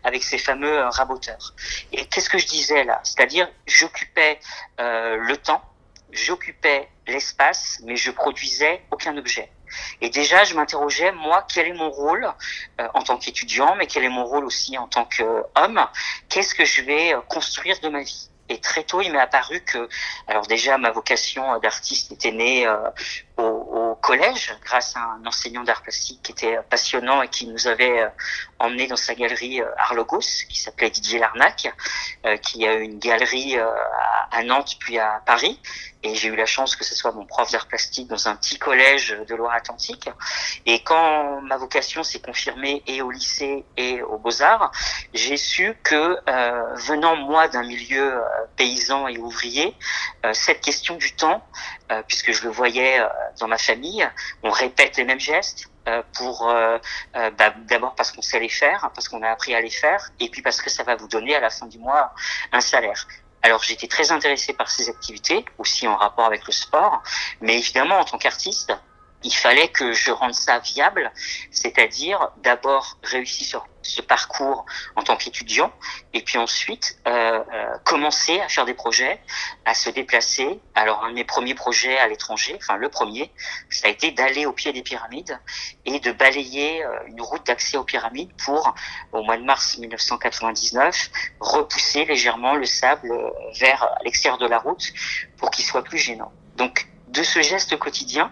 avec 0.02 0.24
ces 0.24 0.38
fameux 0.38 0.79
raboteur. 0.88 1.54
Et 1.92 2.06
qu'est-ce 2.06 2.30
que 2.30 2.38
je 2.38 2.46
disais 2.46 2.84
là? 2.84 3.00
C'est-à-dire, 3.04 3.48
j'occupais 3.66 4.40
euh, 4.80 5.16
le 5.16 5.36
temps, 5.36 5.62
j'occupais 6.12 6.88
l'espace, 7.06 7.80
mais 7.84 7.96
je 7.96 8.10
produisais 8.10 8.82
aucun 8.90 9.16
objet. 9.16 9.50
Et 10.00 10.10
déjà, 10.10 10.44
je 10.44 10.54
m'interrogeais, 10.54 11.12
moi, 11.12 11.46
quel 11.52 11.68
est 11.68 11.74
mon 11.74 11.90
rôle 11.90 12.28
euh, 12.80 12.88
en 12.94 13.02
tant 13.02 13.18
qu'étudiant, 13.18 13.76
mais 13.76 13.86
quel 13.86 14.04
est 14.04 14.08
mon 14.08 14.24
rôle 14.24 14.44
aussi 14.44 14.76
en 14.78 14.88
tant 14.88 15.04
qu'homme? 15.04 15.86
Qu'est-ce 16.28 16.54
que 16.54 16.64
je 16.64 16.82
vais 16.82 17.14
euh, 17.14 17.20
construire 17.28 17.78
de 17.80 17.88
ma 17.88 18.02
vie? 18.02 18.30
Et 18.48 18.60
très 18.60 18.82
tôt, 18.82 19.00
il 19.00 19.12
m'est 19.12 19.20
apparu 19.20 19.60
que, 19.60 19.88
alors 20.26 20.44
déjà, 20.48 20.76
ma 20.76 20.90
vocation 20.90 21.60
d'artiste 21.60 22.10
était 22.10 22.32
née 22.32 22.68
au, 23.36 23.69
collège 24.00 24.54
grâce 24.64 24.96
à 24.96 25.00
un 25.00 25.26
enseignant 25.26 25.64
d'art 25.64 25.82
plastique 25.82 26.20
qui 26.22 26.32
était 26.32 26.58
passionnant 26.68 27.22
et 27.22 27.28
qui 27.28 27.46
nous 27.46 27.66
avait 27.66 28.10
emmené 28.60 28.86
dans 28.86 28.96
sa 28.96 29.14
galerie 29.14 29.60
euh, 29.60 29.66
Arlogos, 29.78 30.44
qui 30.48 30.60
s'appelait 30.60 30.90
Didier 30.90 31.18
Larnac, 31.18 31.72
euh, 32.26 32.36
qui 32.36 32.66
a 32.66 32.74
une 32.74 32.98
galerie 32.98 33.58
euh, 33.58 33.66
à 34.30 34.42
Nantes 34.44 34.76
puis 34.78 34.98
à 34.98 35.22
Paris. 35.26 35.60
Et 36.02 36.14
j'ai 36.14 36.28
eu 36.28 36.36
la 36.36 36.46
chance 36.46 36.76
que 36.76 36.84
ce 36.84 36.94
soit 36.94 37.12
mon 37.12 37.26
prof 37.26 37.50
d'art 37.50 37.66
plastique 37.66 38.08
dans 38.08 38.28
un 38.28 38.36
petit 38.36 38.58
collège 38.58 39.18
de 39.28 39.34
Loire-Atlantique. 39.34 40.08
Et 40.64 40.82
quand 40.82 41.42
ma 41.42 41.58
vocation 41.58 42.02
s'est 42.02 42.20
confirmée 42.20 42.82
et 42.86 43.02
au 43.02 43.10
lycée 43.10 43.66
et 43.76 44.00
aux 44.00 44.16
beaux-arts, 44.16 44.72
j'ai 45.12 45.36
su 45.36 45.76
que 45.82 46.18
venant 46.86 47.16
moi 47.16 47.48
d'un 47.48 47.64
milieu 47.64 48.18
paysan 48.56 49.08
et 49.08 49.18
ouvrier, 49.18 49.76
cette 50.32 50.60
question 50.60 50.96
du 50.96 51.14
temps, 51.14 51.42
puisque 52.06 52.32
je 52.32 52.44
le 52.44 52.50
voyais 52.50 53.00
dans 53.38 53.48
ma 53.48 53.58
famille, 53.58 54.06
on 54.42 54.50
répète 54.50 54.96
les 54.96 55.04
mêmes 55.04 55.20
gestes, 55.20 55.70
euh, 55.88 56.02
pour 56.12 56.46
euh, 56.48 56.76
euh, 57.16 57.30
bah, 57.30 57.54
d'abord 57.66 57.94
parce 57.94 58.12
qu'on 58.12 58.20
sait 58.20 58.38
les 58.38 58.50
faire, 58.50 58.90
parce 58.94 59.08
qu'on 59.08 59.22
a 59.22 59.30
appris 59.30 59.54
à 59.54 59.62
les 59.62 59.70
faire, 59.70 60.10
et 60.20 60.28
puis 60.28 60.42
parce 60.42 60.60
que 60.60 60.68
ça 60.68 60.82
va 60.82 60.94
vous 60.94 61.08
donner 61.08 61.34
à 61.34 61.40
la 61.40 61.48
fin 61.48 61.64
du 61.66 61.78
mois 61.78 62.14
un 62.52 62.60
salaire. 62.60 63.06
Alors 63.40 63.62
j'étais 63.62 63.86
très 63.86 64.12
intéressé 64.12 64.52
par 64.52 64.70
ces 64.70 64.90
activités, 64.90 65.42
aussi 65.56 65.88
en 65.88 65.96
rapport 65.96 66.26
avec 66.26 66.46
le 66.46 66.52
sport, 66.52 67.02
mais 67.40 67.56
évidemment 67.58 67.98
en 67.98 68.04
tant 68.04 68.18
qu'artiste, 68.18 68.74
il 69.22 69.34
fallait 69.34 69.68
que 69.68 69.92
je 69.92 70.10
rende 70.10 70.34
ça 70.34 70.58
viable, 70.58 71.12
c'est-à-dire 71.50 72.30
d'abord 72.38 72.98
réussir 73.02 73.64
ce 73.82 74.02
parcours 74.02 74.66
en 74.96 75.02
tant 75.02 75.16
qu'étudiant, 75.16 75.72
et 76.12 76.22
puis 76.22 76.38
ensuite 76.38 76.98
euh, 77.06 77.42
euh, 77.52 77.78
commencer 77.84 78.40
à 78.40 78.48
faire 78.48 78.64
des 78.64 78.74
projets, 78.74 79.20
à 79.64 79.74
se 79.74 79.90
déplacer. 79.90 80.60
Alors 80.74 81.04
un 81.04 81.10
de 81.10 81.14
mes 81.14 81.24
premiers 81.24 81.54
projets 81.54 81.98
à 81.98 82.06
l'étranger, 82.06 82.56
enfin 82.56 82.76
le 82.76 82.88
premier, 82.88 83.30
ça 83.70 83.88
a 83.88 83.90
été 83.90 84.10
d'aller 84.10 84.46
au 84.46 84.52
pied 84.52 84.72
des 84.72 84.82
pyramides 84.82 85.38
et 85.86 85.98
de 85.98 86.12
balayer 86.12 86.84
euh, 86.84 86.90
une 87.06 87.20
route 87.20 87.46
d'accès 87.46 87.76
aux 87.76 87.84
pyramides 87.84 88.30
pour, 88.44 88.74
au 89.12 89.22
mois 89.22 89.36
de 89.36 89.44
mars 89.44 89.78
1999, 89.78 91.10
repousser 91.40 92.04
légèrement 92.04 92.54
le 92.54 92.66
sable 92.66 93.10
vers 93.58 93.88
l'extérieur 94.04 94.38
de 94.38 94.46
la 94.46 94.58
route 94.58 94.92
pour 95.38 95.50
qu'il 95.50 95.64
soit 95.64 95.82
plus 95.82 95.98
gênant. 95.98 96.32
Donc 96.56 96.86
de 97.08 97.22
ce 97.22 97.42
geste 97.42 97.76
quotidien, 97.76 98.30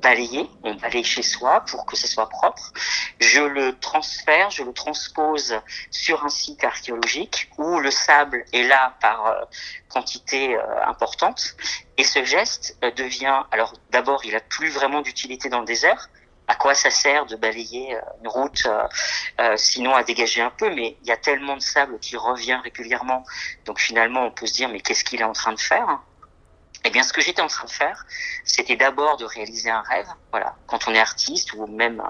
balayer, 0.00 0.48
on 0.62 0.74
balaye 0.74 1.04
chez 1.04 1.22
soi 1.22 1.60
pour 1.60 1.86
que 1.86 1.96
ce 1.96 2.06
soit 2.06 2.28
propre. 2.28 2.72
Je 3.18 3.40
le 3.40 3.78
transfère, 3.78 4.50
je 4.50 4.62
le 4.62 4.72
transpose 4.72 5.60
sur 5.90 6.24
un 6.24 6.28
site 6.28 6.64
archéologique 6.64 7.50
où 7.58 7.78
le 7.78 7.90
sable 7.90 8.44
est 8.52 8.64
là 8.64 8.96
par 9.00 9.26
euh, 9.26 9.44
quantité 9.88 10.56
euh, 10.56 10.84
importante. 10.86 11.56
Et 11.98 12.04
ce 12.04 12.24
geste 12.24 12.76
euh, 12.82 12.90
devient, 12.92 13.42
alors 13.50 13.72
d'abord, 13.90 14.24
il 14.24 14.34
a 14.34 14.40
plus 14.40 14.70
vraiment 14.70 15.02
d'utilité 15.02 15.48
dans 15.48 15.60
le 15.60 15.66
désert. 15.66 16.10
À 16.48 16.56
quoi 16.56 16.74
ça 16.74 16.90
sert 16.90 17.26
de 17.26 17.36
balayer 17.36 17.96
une 18.20 18.26
route, 18.26 18.66
sinon 19.54 19.94
à 19.94 20.02
dégager 20.02 20.42
un 20.42 20.50
peu, 20.50 20.68
mais 20.74 20.96
il 21.00 21.06
y 21.06 21.12
a 21.12 21.16
tellement 21.16 21.56
de 21.56 21.62
sable 21.62 22.00
qui 22.00 22.16
revient 22.16 22.58
régulièrement. 22.64 23.24
Donc 23.66 23.78
finalement, 23.78 24.24
on 24.24 24.32
peut 24.32 24.46
se 24.46 24.54
dire, 24.54 24.68
mais 24.68 24.80
qu'est-ce 24.80 25.04
qu'il 25.04 25.20
est 25.20 25.24
en 25.24 25.32
train 25.32 25.52
de 25.52 25.60
faire 25.60 26.00
eh 26.84 26.90
bien, 26.90 27.02
ce 27.02 27.12
que 27.12 27.20
j'étais 27.20 27.42
en 27.42 27.46
train 27.46 27.66
de 27.66 27.70
faire, 27.70 28.06
c'était 28.44 28.76
d'abord 28.76 29.16
de 29.18 29.24
réaliser 29.24 29.70
un 29.70 29.82
rêve. 29.82 30.06
Voilà, 30.30 30.56
quand 30.66 30.88
on 30.88 30.94
est 30.94 30.98
artiste 30.98 31.52
ou 31.52 31.66
même 31.66 32.02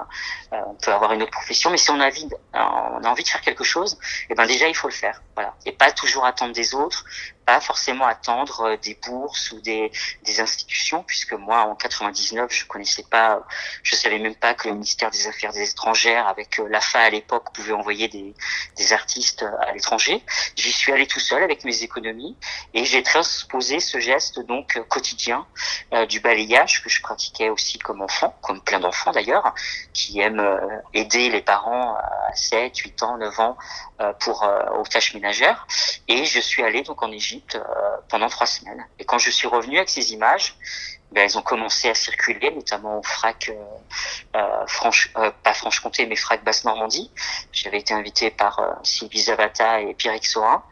euh, 0.53 0.57
on 0.67 0.75
peut 0.75 0.93
avoir 0.93 1.13
une 1.13 1.23
autre 1.23 1.33
profession, 1.33 1.71
mais 1.71 1.77
si 1.77 1.91
on 1.91 1.99
a 2.01 2.07
envie, 2.07 2.29
on 2.55 3.03
a 3.03 3.09
envie 3.09 3.25
de 3.25 3.29
faire 3.29 3.41
quelque 3.41 3.65
chose, 3.65 3.99
eh 4.29 4.35
ben 4.35 4.47
déjà 4.47 4.69
il 4.69 4.77
faut 4.77 4.89
le 4.89 4.95
faire. 4.95 5.23
Voilà, 5.35 5.55
et 5.67 5.73
pas 5.73 5.91
toujours 5.91 6.25
attendre 6.25 6.53
des 6.53 6.75
autres, 6.75 7.05
pas 7.51 7.61
forcément 7.61 8.07
attendre 8.07 8.61
euh, 8.61 8.77
des 8.77 8.95
bourses 8.95 9.51
ou 9.51 9.61
des, 9.61 9.91
des 10.23 10.41
institutions, 10.41 11.03
puisque 11.03 11.33
moi 11.33 11.63
en 11.63 11.75
99 11.75 12.47
je 12.49 12.65
connaissais 12.65 13.03
pas, 13.03 13.43
je 13.83 13.97
savais 13.97 14.21
même 14.21 14.37
pas 14.37 14.55
que 14.55 14.69
le 14.69 14.75
ministère 14.75 15.11
des 15.11 15.27
Affaires 15.27 15.57
étrangères 15.57 16.29
avec 16.29 16.61
euh, 16.61 16.69
l'AFA 16.69 17.01
à 17.01 17.11
l'époque 17.11 17.53
pouvait 17.53 17.73
envoyer 17.73 18.07
des, 18.07 18.35
des 18.77 18.93
artistes 18.93 19.45
à 19.67 19.73
l'étranger. 19.73 20.23
J'y 20.55 20.71
suis 20.71 20.93
allé 20.93 21.09
tout 21.09 21.19
seul 21.19 21.43
avec 21.43 21.65
mes 21.65 21.83
économies 21.83 22.37
et 22.73 22.85
j'ai 22.85 23.03
transposé 23.03 23.81
ce 23.81 23.99
geste 23.99 24.39
donc 24.39 24.81
quotidien 24.89 25.45
euh, 25.93 26.07
du 26.07 26.21
balayage 26.21 26.85
que 26.85 26.89
je 26.89 27.03
pratiquais 27.03 27.49
aussi 27.49 27.81
comme 27.81 28.01
enfant, 28.01 28.33
comme 28.43 28.61
plein 28.61 28.79
d'enfants 28.79 29.11
d'ailleurs, 29.11 29.55
qui 29.93 30.21
aiment 30.21 30.61
aider 30.95 31.31
les 31.31 31.43
parents 31.43 31.97
à 31.97 32.33
7, 32.33 32.77
8 32.77 33.03
ans, 33.03 33.19
9 33.19 33.41
ans 33.41 33.59
pour 34.21 34.49
aux 34.79 34.85
tâches 34.85 35.15
ménagères. 35.15 35.67
Et 36.09 36.25
je 36.25 36.41
suis 36.41 36.63
allé 36.63 36.83
donc 36.83 37.03
en 37.03 37.11
Égypte 37.11 37.40
pendant 38.09 38.29
trois 38.29 38.47
semaines. 38.47 38.85
Et 38.99 39.05
quand 39.05 39.19
je 39.19 39.31
suis 39.31 39.49
revenu 39.49 39.77
avec 39.77 39.89
ces 39.89 40.13
images, 40.13 40.57
ben, 41.13 41.25
elles 41.25 41.37
ont 41.37 41.43
commencé 41.43 41.89
à 41.89 41.95
circuler, 41.95 42.53
notamment 42.53 42.99
au 42.99 43.03
FRAC, 43.03 43.51
euh, 43.51 44.39
euh, 44.39 44.65
euh, 45.17 45.31
pas 45.43 45.55
Franche-Comté, 45.55 46.07
mais 46.07 46.15
FRAC 46.15 46.45
Basse-Normandie. 46.45 47.11
J'avais 47.53 47.79
été 47.79 47.93
invité 47.93 48.31
par 48.31 48.61
euh, 48.61 48.71
Sylvie 48.85 49.23
Zavata 49.23 49.81
et 49.81 49.95
Pierre 49.95 50.19
Xora. 50.21 50.65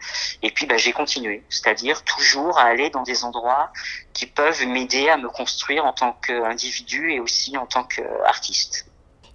Et 0.43 0.53
puis 0.53 0.67
ben, 0.67 0.79
j'ai 0.79 0.93
continué, 0.93 1.43
c'est-à-dire 1.49 2.05
toujours 2.05 2.57
à 2.59 2.65
aller 2.65 2.89
dans 2.91 3.03
des 3.03 3.25
endroits 3.25 3.73
qui 4.13 4.27
peuvent 4.27 4.65
m'aider 4.65 5.09
à 5.09 5.17
me 5.17 5.29
construire 5.29 5.85
en 5.85 5.93
tant 5.93 6.13
qu'individu 6.13 7.11
et 7.11 7.19
aussi 7.19 7.57
en 7.57 7.67
tant 7.67 7.83
qu'artiste. 7.83 8.87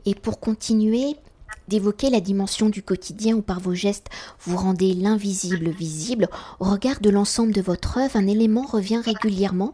Et 0.06 0.16
pour 0.16 0.40
continuer, 0.40 1.18
d'évoquer 1.68 2.10
la 2.10 2.20
dimension 2.20 2.70
du 2.70 2.84
quotidien 2.84 3.36
où 3.36 3.42
par 3.42 3.60
vos 3.60 3.74
gestes 3.74 4.10
vous 4.46 4.58
rendez 4.58 4.94
l'invisible 4.94 5.70
visible, 5.70 6.30
au 6.60 6.66
regard 6.66 7.00
de 7.00 7.10
l'ensemble 7.10 7.54
de 7.54 7.62
votre 7.62 7.98
œuvre, 7.98 8.16
un 8.18 8.28
élément 8.28 8.66
revient 8.66 9.02
régulièrement, 9.04 9.74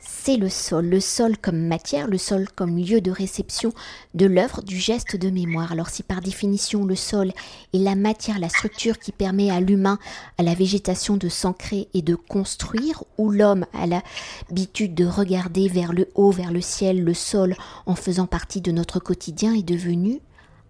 c'est 0.00 0.36
le 0.36 0.48
sol, 0.48 0.86
le 0.86 1.00
sol 1.00 1.36
comme 1.36 1.66
matière, 1.66 2.06
le 2.06 2.18
sol 2.18 2.48
comme 2.54 2.78
lieu 2.78 3.00
de 3.00 3.10
réception 3.10 3.72
de 4.14 4.26
l'œuvre, 4.26 4.62
du 4.62 4.76
geste 4.76 5.16
de 5.16 5.28
mémoire. 5.28 5.72
Alors 5.72 5.90
si 5.90 6.02
par 6.02 6.20
définition 6.20 6.84
le 6.84 6.94
sol 6.94 7.32
est 7.74 7.78
la 7.78 7.94
matière, 7.94 8.38
la 8.38 8.48
structure 8.48 8.98
qui 8.98 9.12
permet 9.12 9.50
à 9.50 9.60
l'humain, 9.60 9.98
à 10.38 10.42
la 10.42 10.54
végétation 10.54 11.16
de 11.16 11.28
s'ancrer 11.28 11.88
et 11.94 12.02
de 12.02 12.14
construire, 12.14 13.04
ou 13.18 13.30
l'homme 13.30 13.66
a 13.72 13.86
l'habitude 13.86 14.94
de 14.94 15.04
regarder 15.04 15.68
vers 15.68 15.92
le 15.92 16.08
haut, 16.14 16.30
vers 16.30 16.52
le 16.52 16.60
ciel, 16.60 17.02
le 17.02 17.14
sol 17.14 17.54
en 17.86 17.94
faisant 17.94 18.26
partie 18.26 18.60
de 18.60 18.72
notre 18.72 19.00
quotidien 19.00 19.54
est 19.54 19.62
devenu 19.62 20.20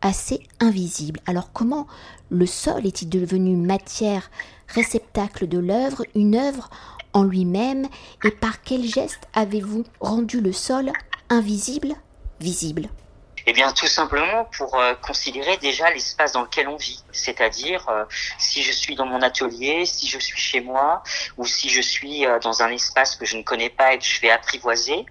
assez 0.00 0.46
invisible. 0.60 1.20
Alors 1.26 1.52
comment 1.52 1.86
le 2.30 2.46
sol 2.46 2.86
est-il 2.86 3.08
devenu 3.08 3.56
matière, 3.56 4.30
réceptacle 4.68 5.48
de 5.48 5.58
l'œuvre, 5.58 6.04
une 6.14 6.36
œuvre 6.36 6.70
en 7.12 7.24
lui-même 7.24 7.86
et 8.24 8.30
par 8.30 8.62
quel 8.62 8.84
geste 8.84 9.28
avez-vous 9.34 9.84
rendu 10.00 10.40
le 10.40 10.52
sol 10.52 10.92
invisible 11.30 11.94
visible? 12.40 12.88
Eh 13.50 13.54
bien, 13.54 13.72
tout 13.72 13.86
simplement 13.86 14.44
pour 14.58 14.74
euh, 14.74 14.92
considérer 14.96 15.56
déjà 15.56 15.90
l'espace 15.90 16.32
dans 16.32 16.42
lequel 16.42 16.68
on 16.68 16.76
vit. 16.76 17.02
C'est-à-dire, 17.12 17.88
euh, 17.88 18.04
si 18.36 18.62
je 18.62 18.72
suis 18.72 18.94
dans 18.94 19.06
mon 19.06 19.22
atelier, 19.22 19.86
si 19.86 20.06
je 20.06 20.18
suis 20.18 20.38
chez 20.38 20.60
moi, 20.60 21.02
ou 21.38 21.46
si 21.46 21.70
je 21.70 21.80
suis 21.80 22.26
euh, 22.26 22.38
dans 22.40 22.62
un 22.62 22.68
espace 22.68 23.16
que 23.16 23.24
je 23.24 23.38
ne 23.38 23.42
connais 23.42 23.70
pas 23.70 23.94
et 23.94 23.98
que 23.98 24.04
je 24.04 24.20
vais 24.20 24.30
apprivoiser, 24.30 25.06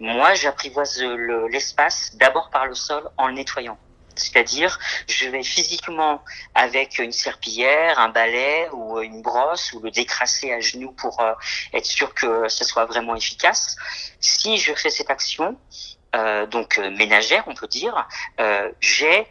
moi, 0.00 0.32
j'apprivoise 0.32 1.04
l'espace 1.50 2.12
d'abord 2.14 2.48
par 2.48 2.64
le 2.64 2.74
sol 2.74 3.06
en 3.18 3.28
le 3.28 3.34
nettoyant. 3.34 3.76
C'est-à-dire, 4.16 4.78
je 5.08 5.28
vais 5.28 5.42
physiquement 5.42 6.22
avec 6.54 6.98
une 6.98 7.12
serpillière, 7.12 7.98
un 7.98 8.08
balai 8.08 8.68
ou 8.72 9.00
une 9.00 9.22
brosse 9.22 9.72
ou 9.72 9.80
le 9.80 9.90
décrasser 9.90 10.52
à 10.52 10.60
genoux 10.60 10.92
pour 10.92 11.20
euh, 11.20 11.32
être 11.72 11.86
sûr 11.86 12.14
que 12.14 12.48
ce 12.48 12.64
soit 12.64 12.84
vraiment 12.86 13.14
efficace. 13.14 13.76
Si 14.20 14.58
je 14.58 14.74
fais 14.74 14.90
cette 14.90 15.10
action, 15.10 15.58
euh, 16.14 16.46
donc 16.46 16.78
euh, 16.78 16.90
ménagère, 16.90 17.44
on 17.46 17.54
peut 17.54 17.68
dire, 17.68 18.06
j'ai 18.80 19.26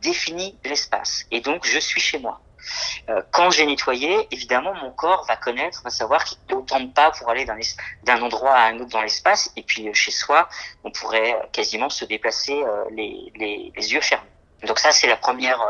défini 0.00 0.58
l'espace 0.64 1.26
et 1.30 1.42
donc 1.42 1.66
je 1.66 1.78
suis 1.78 2.00
chez 2.00 2.18
moi. 2.18 2.40
Euh, 3.08 3.22
quand 3.30 3.50
j'ai 3.50 3.66
nettoyé, 3.66 4.28
évidemment, 4.30 4.74
mon 4.74 4.90
corps 4.90 5.24
va 5.26 5.36
connaître, 5.36 5.82
va 5.82 5.90
savoir 5.90 6.24
qu'il 6.24 6.38
ne 6.50 6.54
de 6.80 6.92
pas 6.92 7.10
pour 7.10 7.28
aller 7.28 7.44
d'un 7.44 8.22
endroit 8.22 8.54
à 8.54 8.68
un 8.68 8.78
autre 8.78 8.90
dans 8.90 9.02
l'espace. 9.02 9.52
Et 9.56 9.62
puis, 9.62 9.88
euh, 9.88 9.94
chez 9.94 10.10
soi, 10.10 10.48
on 10.84 10.90
pourrait 10.90 11.36
quasiment 11.52 11.88
se 11.88 12.04
déplacer 12.04 12.54
euh, 12.54 12.84
les 12.90 13.92
yeux 13.92 14.00
fermés. 14.00 14.31
Donc 14.66 14.78
ça, 14.78 14.92
c'est 14.92 15.06
la 15.06 15.16
première 15.16 15.60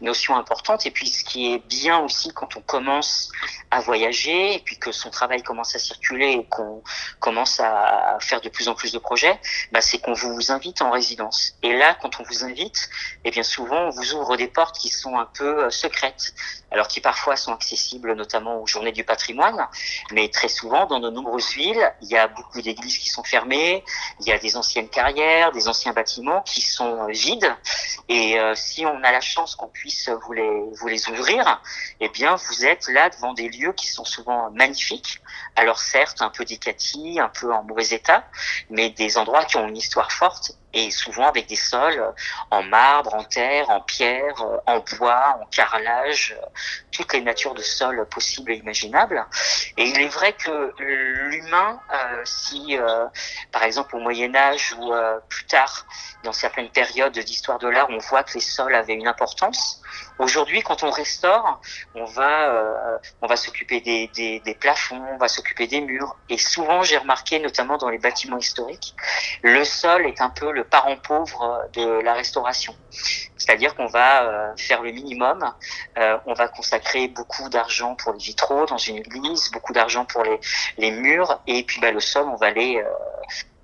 notion 0.00 0.36
importante. 0.36 0.86
Et 0.86 0.90
puis, 0.90 1.08
ce 1.08 1.24
qui 1.24 1.52
est 1.54 1.58
bien 1.58 1.98
aussi 2.00 2.32
quand 2.32 2.56
on 2.56 2.60
commence 2.60 3.30
à 3.70 3.80
voyager 3.80 4.54
et 4.54 4.58
puis 4.58 4.78
que 4.78 4.92
son 4.92 5.10
travail 5.10 5.42
commence 5.42 5.74
à 5.74 5.78
circuler 5.78 6.32
et 6.32 6.46
qu'on 6.46 6.82
commence 7.20 7.60
à 7.60 8.18
faire 8.20 8.40
de 8.40 8.48
plus 8.48 8.68
en 8.68 8.74
plus 8.74 8.92
de 8.92 8.98
projets, 8.98 9.38
bah, 9.72 9.80
c'est 9.80 9.98
qu'on 9.98 10.12
vous 10.12 10.52
invite 10.52 10.82
en 10.82 10.90
résidence. 10.90 11.54
Et 11.62 11.72
là, 11.72 11.96
quand 12.00 12.20
on 12.20 12.22
vous 12.24 12.44
invite, 12.44 12.90
eh 13.24 13.30
bien 13.30 13.42
souvent, 13.42 13.86
on 13.86 13.90
vous 13.90 14.14
ouvre 14.14 14.36
des 14.36 14.48
portes 14.48 14.78
qui 14.78 14.88
sont 14.88 15.18
un 15.18 15.26
peu 15.26 15.64
euh, 15.64 15.70
secrètes, 15.70 16.34
alors 16.70 16.88
qui 16.88 17.00
parfois 17.00 17.36
sont 17.36 17.52
accessibles 17.52 18.14
notamment 18.14 18.60
aux 18.60 18.66
journées 18.66 18.92
du 18.92 19.04
patrimoine, 19.04 19.66
mais 20.12 20.28
très 20.28 20.48
souvent, 20.48 20.86
dans 20.86 21.00
de 21.00 21.10
nombreuses 21.10 21.52
villes, 21.52 21.92
il 22.02 22.08
y 22.08 22.16
a 22.16 22.28
beaucoup 22.28 22.60
d'églises 22.60 22.98
qui 22.98 23.08
sont 23.08 23.24
fermées, 23.24 23.84
il 24.20 24.26
y 24.26 24.32
a 24.32 24.38
des 24.38 24.56
anciennes 24.56 24.88
carrières, 24.88 25.52
des 25.52 25.68
anciens 25.68 25.92
bâtiments 25.92 26.42
qui 26.42 26.60
sont 26.60 27.08
euh, 27.08 27.12
vides, 27.12 27.54
et 28.08 28.31
euh, 28.38 28.54
si 28.54 28.86
on 28.86 29.02
a 29.02 29.12
la 29.12 29.20
chance 29.20 29.54
qu'on 29.54 29.68
puisse 29.68 30.08
vous 30.08 30.32
les, 30.32 30.62
vous 30.80 30.88
les 30.88 31.08
ouvrir, 31.08 31.60
eh 32.00 32.08
bien, 32.08 32.36
vous 32.36 32.64
êtes 32.64 32.88
là 32.88 33.10
devant 33.10 33.34
des 33.34 33.48
lieux 33.48 33.72
qui 33.72 33.86
sont 33.86 34.04
souvent 34.04 34.50
magnifiques. 34.50 35.20
Alors 35.56 35.78
certes, 35.78 36.22
un 36.22 36.30
peu 36.30 36.44
décatis, 36.44 37.18
un 37.20 37.28
peu 37.28 37.52
en 37.52 37.62
mauvais 37.62 37.88
état, 37.90 38.24
mais 38.70 38.90
des 38.90 39.18
endroits 39.18 39.44
qui 39.44 39.56
ont 39.56 39.68
une 39.68 39.76
histoire 39.76 40.12
forte 40.12 40.52
et 40.74 40.90
souvent 40.90 41.28
avec 41.28 41.46
des 41.46 41.56
sols 41.56 42.02
en 42.50 42.62
marbre, 42.62 43.14
en 43.14 43.24
terre, 43.24 43.68
en 43.70 43.80
pierre, 43.80 44.34
en 44.66 44.80
bois, 44.98 45.38
en 45.40 45.46
carrelage, 45.46 46.36
toutes 46.90 47.12
les 47.12 47.20
natures 47.20 47.54
de 47.54 47.62
sols 47.62 48.06
possibles 48.10 48.52
et 48.52 48.56
imaginables. 48.56 49.24
Et 49.76 49.84
il 49.84 50.00
est 50.00 50.08
vrai 50.08 50.32
que 50.32 50.72
l'humain, 50.78 51.80
euh, 51.92 52.22
si 52.24 52.78
euh, 52.78 53.06
par 53.50 53.62
exemple 53.64 53.96
au 53.96 54.00
Moyen 54.00 54.34
Âge 54.34 54.74
ou 54.78 54.92
euh, 54.92 55.18
plus 55.28 55.44
tard, 55.46 55.86
dans 56.24 56.32
certaines 56.32 56.70
périodes 56.70 57.18
d'histoire 57.18 57.58
de 57.58 57.68
l'art, 57.68 57.88
on 57.90 57.98
voit 57.98 58.22
que 58.22 58.34
les 58.34 58.40
sols 58.40 58.74
avaient 58.74 58.94
une 58.94 59.08
importance, 59.08 59.80
Aujourd'hui, 60.22 60.62
quand 60.62 60.84
on 60.84 60.90
restaure, 60.90 61.60
on 61.96 62.04
va, 62.04 62.48
euh, 62.48 62.98
on 63.22 63.26
va 63.26 63.34
s'occuper 63.34 63.80
des, 63.80 64.06
des, 64.14 64.38
des, 64.38 64.54
plafonds, 64.54 65.02
on 65.12 65.16
va 65.16 65.26
s'occuper 65.26 65.66
des 65.66 65.80
murs. 65.80 66.16
Et 66.28 66.38
souvent, 66.38 66.84
j'ai 66.84 66.96
remarqué, 66.96 67.40
notamment 67.40 67.76
dans 67.76 67.88
les 67.88 67.98
bâtiments 67.98 68.38
historiques, 68.38 68.94
le 69.42 69.64
sol 69.64 70.06
est 70.06 70.20
un 70.20 70.30
peu 70.30 70.52
le 70.52 70.62
parent 70.62 70.96
pauvre 70.96 71.68
de 71.72 72.00
la 72.02 72.14
restauration. 72.14 72.72
C'est-à-dire 73.36 73.74
qu'on 73.74 73.86
va 73.86 74.22
euh, 74.22 74.56
faire 74.56 74.82
le 74.82 74.92
minimum, 74.92 75.44
euh, 75.98 76.16
on 76.26 76.34
va 76.34 76.46
consacrer 76.46 77.08
beaucoup 77.08 77.48
d'argent 77.48 77.96
pour 77.96 78.12
les 78.12 78.20
vitraux 78.20 78.64
dans 78.66 78.78
une 78.78 78.98
église, 78.98 79.50
beaucoup 79.50 79.72
d'argent 79.72 80.04
pour 80.04 80.22
les, 80.22 80.38
les 80.78 80.92
murs, 80.92 81.40
et 81.48 81.64
puis 81.64 81.80
bah, 81.80 81.90
le 81.90 81.98
sol, 81.98 82.28
on 82.28 82.36
va 82.36 82.46
aller 82.46 82.80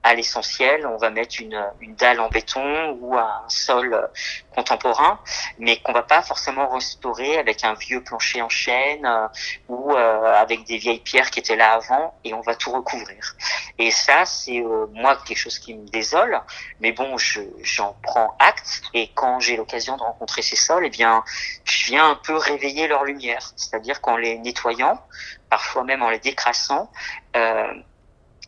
à 0.09 0.15
l'essentiel, 0.15 0.87
on 0.87 0.97
va 0.97 1.11
mettre 1.11 1.37
une, 1.39 1.63
une, 1.81 1.95
dalle 1.95 2.19
en 2.21 2.31
béton 2.31 2.97
ou 2.99 3.15
un 3.15 3.45
sol 3.49 4.09
contemporain, 4.55 5.21
mais 5.59 5.81
qu'on 5.81 5.93
va 5.93 6.03
pas 6.03 6.23
forcément 6.23 6.67
restaurer 6.71 7.37
avec 7.37 7.63
un 7.63 7.75
vieux 7.75 8.03
plancher 8.03 8.41
en 8.41 8.49
chêne 8.49 9.05
euh, 9.05 9.29
ou 9.69 9.93
euh, 9.93 10.33
avec 10.35 10.65
des 10.65 10.79
vieilles 10.79 11.01
pierres 11.01 11.31
qui 11.31 11.41
étaient 11.41 11.57
là 11.57 11.75
avant, 11.75 12.15
et 12.25 12.33
on 12.33 12.41
va 12.41 12.55
tout 12.55 12.73
recouvrir. 12.73 13.37
Et 13.79 13.91
ça, 13.91 14.25
c'est 14.25 14.61
euh, 14.61 14.87
moi 14.93 15.19
quelque 15.27 15.37
chose 15.37 15.59
qui 15.59 15.75
me 15.75 15.87
désole, 15.89 16.41
mais 16.81 16.93
bon, 16.93 17.17
j'en 17.63 17.95
prends 18.03 18.35
acte, 18.39 18.81
et 18.95 19.11
quand 19.15 19.41
j'ai 19.41 19.59
l'occasion 19.59 19.99
de 19.99 20.03
rencontrer 20.03 20.41
ces 20.41 20.57
sols, 20.57 20.87
eh 20.87 20.91
bien, 20.91 21.23
je 21.65 21.85
viens 21.85 22.09
un 22.13 22.15
peu 22.17 22.35
réveiller 22.35 22.89
leur 22.89 23.05
lumière, 23.05 23.53
c'est-à-dire 23.57 24.01
qu'en 24.01 24.17
les 24.17 24.39
nettoyant, 24.39 24.99
parfois 25.51 25.85
même 25.85 26.03
en 26.03 26.09
les 26.09 26.19
décrassant, 26.19 26.91
euh, 27.37 27.73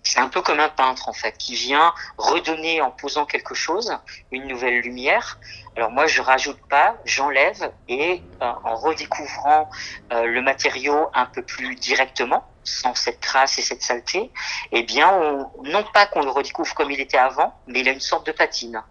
c'est 0.02 0.18
un 0.18 0.28
peu 0.28 0.40
comme 0.42 0.60
un 0.60 0.68
peintre 0.68 1.08
en 1.08 1.12
fait 1.12 1.36
qui 1.36 1.54
vient 1.54 1.92
redonner 2.16 2.80
en 2.80 2.90
posant 2.90 3.26
quelque 3.26 3.54
chose 3.54 3.96
une 4.30 4.46
nouvelle 4.46 4.80
lumière. 4.80 5.38
Alors 5.76 5.90
moi 5.90 6.06
je 6.06 6.20
rajoute 6.20 6.60
pas, 6.68 6.96
j'enlève 7.04 7.72
et 7.88 8.24
euh, 8.42 8.52
en 8.64 8.76
redécouvrant 8.76 9.68
euh, 10.12 10.24
le 10.24 10.42
matériau 10.42 11.08
un 11.14 11.26
peu 11.26 11.42
plus 11.42 11.76
directement, 11.76 12.44
sans 12.64 12.94
cette 12.94 13.20
crasse 13.20 13.58
et 13.58 13.62
cette 13.62 13.82
saleté, 13.82 14.32
eh 14.72 14.82
bien 14.82 15.10
on, 15.10 15.50
non 15.64 15.84
pas 15.92 16.06
qu'on 16.06 16.22
le 16.22 16.30
redécouvre 16.30 16.74
comme 16.74 16.90
il 16.90 17.00
était 17.00 17.18
avant, 17.18 17.54
mais 17.66 17.80
il 17.80 17.88
a 17.88 17.92
une 17.92 18.00
sorte 18.00 18.26
de 18.26 18.32
patine. 18.32 18.82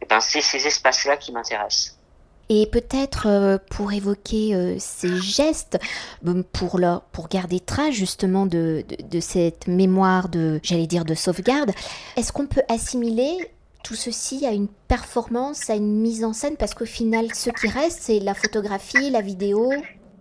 Et 0.00 0.04
eh 0.04 0.06
ben 0.06 0.20
c'est 0.20 0.40
ces 0.40 0.66
espaces 0.66 1.04
là 1.04 1.16
qui 1.16 1.32
m'intéressent. 1.32 2.03
Et 2.48 2.66
peut-être 2.66 3.26
euh, 3.26 3.58
pour 3.70 3.92
évoquer 3.92 4.54
euh, 4.54 4.76
ces 4.78 5.16
gestes, 5.20 5.78
euh, 6.26 6.42
pour, 6.52 6.80
pour 7.12 7.28
garder 7.28 7.60
trace 7.60 7.94
justement 7.94 8.46
de, 8.46 8.84
de 9.10 9.20
cette 9.20 9.66
mémoire 9.66 10.28
de, 10.28 10.60
j'allais 10.62 10.86
dire, 10.86 11.04
de 11.04 11.14
sauvegarde, 11.14 11.72
est-ce 12.16 12.32
qu'on 12.32 12.46
peut 12.46 12.62
assimiler 12.68 13.50
tout 13.82 13.94
ceci 13.94 14.46
à 14.46 14.52
une 14.52 14.68
performance, 14.88 15.68
à 15.70 15.74
une 15.74 16.00
mise 16.00 16.24
en 16.24 16.32
scène? 16.32 16.56
Parce 16.56 16.74
qu'au 16.74 16.86
final, 16.86 17.34
ce 17.34 17.50
qui 17.50 17.68
reste, 17.68 18.00
c'est 18.02 18.20
la 18.20 18.34
photographie, 18.34 19.10
la 19.10 19.20
vidéo, 19.20 19.72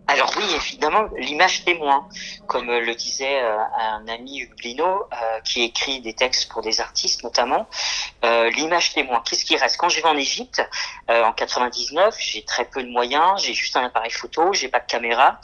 alors 0.07 0.33
oui, 0.35 0.43
évidemment, 0.55 1.07
l'image 1.17 1.63
témoin, 1.63 2.07
comme 2.45 2.67
le 2.69 2.93
disait 2.93 3.41
euh, 3.41 3.57
un 3.79 4.05
ami 4.09 4.39
Hugues 4.39 4.81
euh, 4.81 5.39
qui 5.45 5.63
écrit 5.63 6.01
des 6.01 6.13
textes 6.13 6.51
pour 6.51 6.61
des 6.61 6.81
artistes 6.81 7.23
notamment, 7.23 7.67
euh, 8.25 8.49
l'image 8.49 8.93
témoin. 8.93 9.23
Qu'est-ce 9.25 9.45
qui 9.45 9.55
reste? 9.55 9.77
Quand 9.77 9.87
je 9.87 10.01
vais 10.01 10.07
en 10.07 10.17
Égypte, 10.17 10.61
en 11.07 11.31
99, 11.31 12.15
j'ai 12.19 12.43
très 12.43 12.65
peu 12.65 12.83
de 12.83 12.89
moyens, 12.89 13.41
j'ai 13.41 13.53
juste 13.53 13.77
un 13.77 13.83
appareil 13.83 14.11
photo, 14.11 14.51
j'ai 14.53 14.67
pas 14.67 14.79
de 14.79 14.85
caméra, 14.85 15.39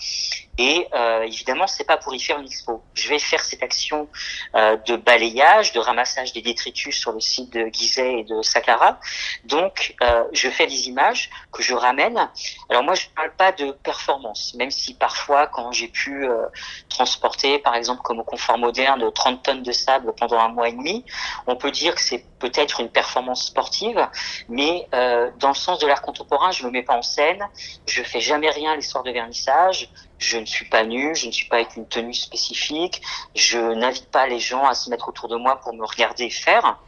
Et 0.62 0.90
euh, 0.94 1.22
évidemment, 1.22 1.68
c'est 1.68 1.86
pas 1.86 1.96
pour 1.96 2.14
y 2.14 2.20
faire 2.20 2.38
une 2.38 2.46
expo. 2.46 2.84
Je 2.94 3.08
vais 3.08 3.18
faire 3.18 3.42
cette 3.46 3.64
action 3.64 4.10
euh, 4.56 4.76
de 4.76 4.98
balayage, 4.98 5.72
de 5.72 5.80
ramassage 5.80 6.34
des 6.34 6.42
détritus 6.42 7.00
sur 7.00 7.14
le 7.14 7.22
site 7.22 7.54
de 7.54 7.70
Gizeh 7.72 8.20
et 8.20 8.24
de 8.26 8.42
Sakara. 8.42 9.00
Donc, 9.46 9.96
euh, 10.02 10.26
je 10.34 10.50
fais 10.50 10.68
des 10.68 10.90
images 10.90 11.30
que 11.54 11.64
je 11.64 11.74
ramène. 11.74 12.30
Alors 12.70 12.84
moi, 12.84 12.94
je 12.94 13.06
parle 13.16 13.32
pas 13.38 13.54
de 13.54 13.72
performance, 13.72 14.54
même 14.56 14.70
si 14.70 14.96
parfois, 14.96 15.48
quand 15.48 15.72
j'ai 15.72 15.88
pu 15.88 16.28
euh, 16.28 16.48
transporter, 16.90 17.60
par 17.60 17.76
exemple, 17.76 18.02
comme 18.02 18.20
au 18.20 18.26
confort 18.26 18.58
moderne, 18.58 19.10
30 19.14 19.42
tonnes 19.42 19.64
de 19.64 19.72
sable 19.72 20.14
pendant 20.18 20.40
un 20.40 20.50
mois 20.50 20.68
et 20.68 20.74
demi, 20.74 21.06
on 21.48 21.56
peut 21.56 21.72
dire 21.72 21.96
que 21.96 22.02
c'est 22.02 22.26
peut-être 22.38 22.82
une 22.82 22.90
performance 22.90 23.46
sportive, 23.46 24.08
mais 24.50 24.88
dans 24.92 25.50
le 25.50 25.54
sens 25.54 25.80
de 25.80 25.88
l'art 25.88 26.02
contemporain, 26.02 26.52
je 26.52 26.66
me 26.66 26.72
mets 26.72 26.84
pas 26.84 26.96
en 26.96 27.02
scène, 27.02 27.46
je 27.86 28.02
fais 28.02 28.22
jamais 28.22 28.50
rien 28.50 28.76
l'histoire 28.76 29.04
de 29.04 29.12
vernissage, 29.12 29.90
je 30.20 30.38
ne 30.38 30.46
suis 30.50 30.66
pas 30.66 30.84
nu, 30.84 31.16
je 31.16 31.28
ne 31.28 31.32
suis 31.32 31.48
pas 31.48 31.58
avec 31.58 31.76
une 31.76 31.88
tenue 31.88 32.14
spécifique, 32.14 33.02
je 33.36 33.60
n'invite 33.60 34.10
pas 34.10 34.28
les 34.28 34.40
gens 34.40 34.66
à 34.66 34.74
se 34.74 34.90
mettre 34.90 35.10
autour 35.10 35.30
de 35.30 35.36
moi 35.36 35.60
pour 35.62 35.74
me 35.74 35.86
regarder 35.86 36.30
faire 36.30 36.80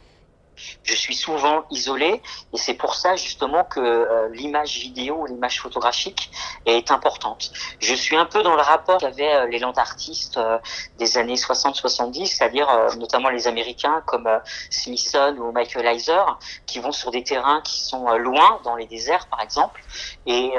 je 0.82 0.94
suis 0.94 1.14
souvent 1.14 1.64
isolé 1.70 2.20
et 2.52 2.56
c'est 2.56 2.74
pour 2.74 2.94
ça 2.94 3.16
justement 3.16 3.64
que 3.64 3.80
euh, 3.80 4.28
l'image 4.30 4.78
vidéo, 4.78 5.26
l'image 5.26 5.60
photographique 5.60 6.30
est 6.66 6.90
importante. 6.90 7.52
Je 7.80 7.94
suis 7.94 8.16
un 8.16 8.26
peu 8.26 8.42
dans 8.42 8.54
le 8.54 8.62
rapport 8.62 8.98
qu'avaient 8.98 9.34
euh, 9.34 9.46
les 9.46 9.58
land 9.58 9.72
artistes 9.72 10.36
euh, 10.36 10.58
des 10.98 11.18
années 11.18 11.34
60-70, 11.34 12.26
c'est-à-dire 12.26 12.68
notamment 12.96 13.28
les 13.28 13.46
Américains 13.48 14.02
comme 14.06 14.28
Smithson 14.70 15.36
ou 15.38 15.52
Michael 15.52 15.86
Heiser, 15.86 16.22
qui 16.66 16.78
vont 16.78 16.92
sur 16.92 17.10
des 17.10 17.24
terrains 17.24 17.60
qui 17.62 17.80
sont 17.80 18.10
loin, 18.16 18.60
dans 18.64 18.76
les 18.76 18.86
déserts 18.86 19.26
par 19.26 19.40
exemple, 19.40 19.82
et 20.26 20.52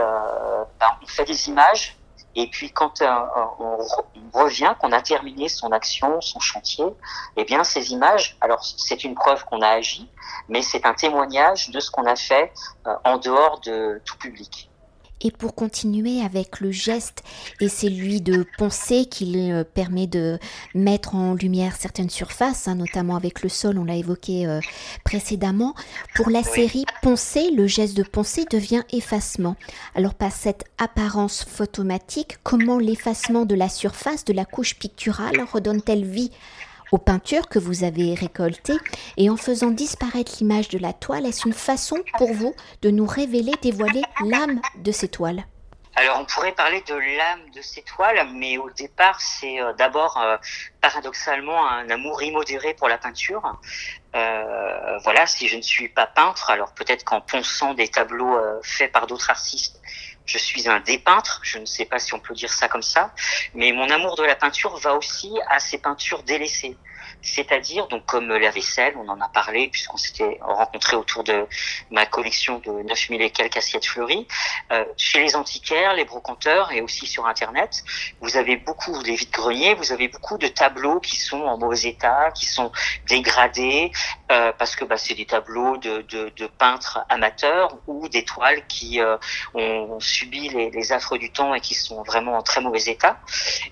ben, 0.79 0.87
on 1.01 1.07
fait 1.07 1.25
des 1.25 1.49
images 1.49 1.95
et 2.35 2.47
puis 2.47 2.71
quand 2.71 3.01
euh, 3.01 3.07
on 3.59 3.77
revient, 4.33 4.73
qu'on 4.79 4.91
a 4.91 5.01
terminé 5.01 5.49
son 5.49 5.71
action, 5.71 6.19
son 6.21 6.39
chantier, 6.39 6.85
eh 7.37 7.43
bien 7.45 7.63
ces 7.63 7.91
images, 7.91 8.37
alors 8.41 8.63
c'est 8.63 9.03
une 9.03 9.15
preuve 9.15 9.45
qu'on 9.45 9.61
a 9.61 9.67
agi, 9.67 10.09
mais 10.49 10.61
c'est 10.61 10.85
un 10.85 10.93
témoignage 10.93 11.69
de 11.69 11.79
ce 11.79 11.91
qu'on 11.91 12.05
a 12.05 12.15
fait 12.15 12.51
euh, 12.87 12.95
en 13.03 13.17
dehors 13.17 13.59
de 13.61 14.01
tout 14.05 14.17
public. 14.17 14.69
Et 15.21 15.31
pour 15.31 15.55
continuer 15.55 16.21
avec 16.21 16.59
le 16.59 16.71
geste 16.71 17.23
et 17.61 17.69
celui 17.69 18.19
de 18.21 18.45
poncer 18.57 19.05
qui 19.05 19.51
euh, 19.51 19.63
permet 19.63 20.05
de 20.05 20.37
mettre 20.75 21.15
en 21.15 21.33
lumière 21.33 21.75
certaines 21.77 22.09
surfaces, 22.09 22.67
hein, 22.67 22.75
notamment 22.75 23.15
avec 23.15 23.41
le 23.41 23.49
sol, 23.49 23.77
on 23.77 23.85
l'a 23.85 23.95
évoqué 23.95 24.45
euh, 24.45 24.59
précédemment, 25.05 25.75
pour 26.15 26.29
la 26.29 26.43
série 26.43 26.85
poncer, 27.01 27.51
le 27.51 27.67
geste 27.67 27.95
de 27.95 28.03
poncer 28.03 28.45
devient 28.51 28.83
effacement. 28.91 29.55
Alors 29.95 30.13
par 30.13 30.31
cette 30.31 30.65
apparence 30.77 31.43
photomatique, 31.43 32.37
comment 32.43 32.77
l'effacement 32.77 33.45
de 33.45 33.55
la 33.55 33.69
surface, 33.69 34.25
de 34.25 34.33
la 34.33 34.45
couche 34.45 34.75
picturale 34.75 35.45
redonne-t-elle 35.51 36.05
vie 36.05 36.31
aux 36.93 36.99
peintures 36.99 37.49
que 37.49 37.57
vous 37.57 37.83
avez 37.83 38.13
récoltées 38.13 38.77
et 39.17 39.27
en 39.31 39.35
faisant 39.35 39.71
disparaître 39.71 40.33
l'image 40.39 40.69
de 40.69 40.77
la 40.77 40.93
toile, 40.93 41.25
est-ce 41.25 41.47
une 41.47 41.53
façon 41.53 41.97
pour 42.19 42.31
vous 42.31 42.55
de 42.83 42.91
nous 42.91 43.07
révéler, 43.07 43.51
dévoiler 43.63 44.03
l'âme 44.23 44.61
de 44.77 44.91
ces 44.91 45.07
toiles? 45.07 45.43
Alors 45.95 46.19
on 46.19 46.25
pourrait 46.25 46.53
parler 46.53 46.81
de 46.81 46.95
l'âme 46.95 47.49
de 47.55 47.61
ces 47.61 47.81
toiles, 47.81 48.27
mais 48.33 48.57
au 48.57 48.69
départ 48.71 49.21
c'est 49.21 49.59
euh, 49.59 49.73
d'abord 49.73 50.17
euh, 50.17 50.37
paradoxalement 50.81 51.67
un 51.67 51.89
amour 51.89 52.21
immodéré 52.21 52.75
pour 52.75 52.87
la 52.87 52.97
peinture. 52.97 53.59
Euh, 54.15 54.97
voilà, 55.03 55.25
si 55.25 55.47
je 55.47 55.57
ne 55.57 55.61
suis 55.61 55.89
pas 55.89 56.05
peintre, 56.05 56.51
alors 56.51 56.73
peut-être 56.73 57.03
qu'en 57.03 57.21
ponçant 57.21 57.73
des 57.73 57.87
tableaux 57.87 58.37
faits 58.63 58.91
par 58.91 59.07
d'autres 59.07 59.31
artistes, 59.31 59.81
je 60.25 60.37
suis 60.37 60.69
un 60.69 60.79
dépeintre, 60.79 61.41
je 61.43 61.57
ne 61.57 61.65
sais 61.65 61.85
pas 61.85 61.99
si 61.99 62.13
on 62.13 62.19
peut 62.19 62.33
dire 62.33 62.51
ça 62.51 62.67
comme 62.67 62.81
ça, 62.81 63.13
mais 63.53 63.71
mon 63.71 63.89
amour 63.89 64.15
de 64.15 64.23
la 64.23 64.35
peinture 64.35 64.75
va 64.77 64.95
aussi 64.95 65.31
à 65.49 65.59
ces 65.59 65.77
peintures 65.77 66.23
délaissées 66.23 66.77
c'est-à-dire 67.23 67.87
donc 67.87 68.05
comme 68.05 68.27
la 68.27 68.51
vaisselle, 68.51 68.93
on 68.97 69.07
en 69.09 69.19
a 69.21 69.29
parlé 69.29 69.69
puisqu'on 69.69 69.97
s'était 69.97 70.39
rencontré 70.41 70.95
autour 70.95 71.23
de 71.23 71.47
ma 71.89 72.05
collection 72.05 72.59
de 72.59 72.71
9000 72.83 73.21
et 73.21 73.29
quelques 73.29 73.57
assiettes 73.57 73.85
fleuries. 73.85 74.27
Euh, 74.71 74.85
chez 74.97 75.19
les 75.19 75.35
antiquaires, 75.35 75.93
les 75.93 76.05
brocanteurs 76.05 76.71
et 76.71 76.81
aussi 76.81 77.07
sur 77.07 77.25
Internet, 77.25 77.83
vous 78.21 78.37
avez 78.37 78.57
beaucoup, 78.57 79.01
les 79.03 79.15
vides-greniers, 79.15 79.73
vous 79.75 79.91
avez 79.91 80.07
beaucoup 80.07 80.37
de 80.37 80.47
tableaux 80.47 80.99
qui 80.99 81.15
sont 81.15 81.41
en 81.41 81.57
mauvais 81.57 81.89
état, 81.89 82.31
qui 82.31 82.45
sont 82.45 82.71
dégradés 83.07 83.91
euh, 84.31 84.51
parce 84.57 84.75
que 84.75 84.85
bah, 84.85 84.97
c'est 84.97 85.15
des 85.15 85.25
tableaux 85.25 85.77
de, 85.77 86.01
de, 86.01 86.31
de, 86.35 86.47
peintres 86.47 86.99
amateurs 87.09 87.77
ou 87.87 88.07
des 88.09 88.25
toiles 88.25 88.65
qui 88.67 88.99
euh, 88.99 89.17
ont, 89.53 89.99
subi 89.99 90.49
les, 90.49 90.69
les 90.71 90.91
affres 90.91 91.17
du 91.17 91.31
temps 91.31 91.53
et 91.53 91.61
qui 91.61 91.73
sont 91.73 92.03
vraiment 92.03 92.37
en 92.37 92.41
très 92.41 92.61
mauvais 92.61 92.83
état. 92.87 93.19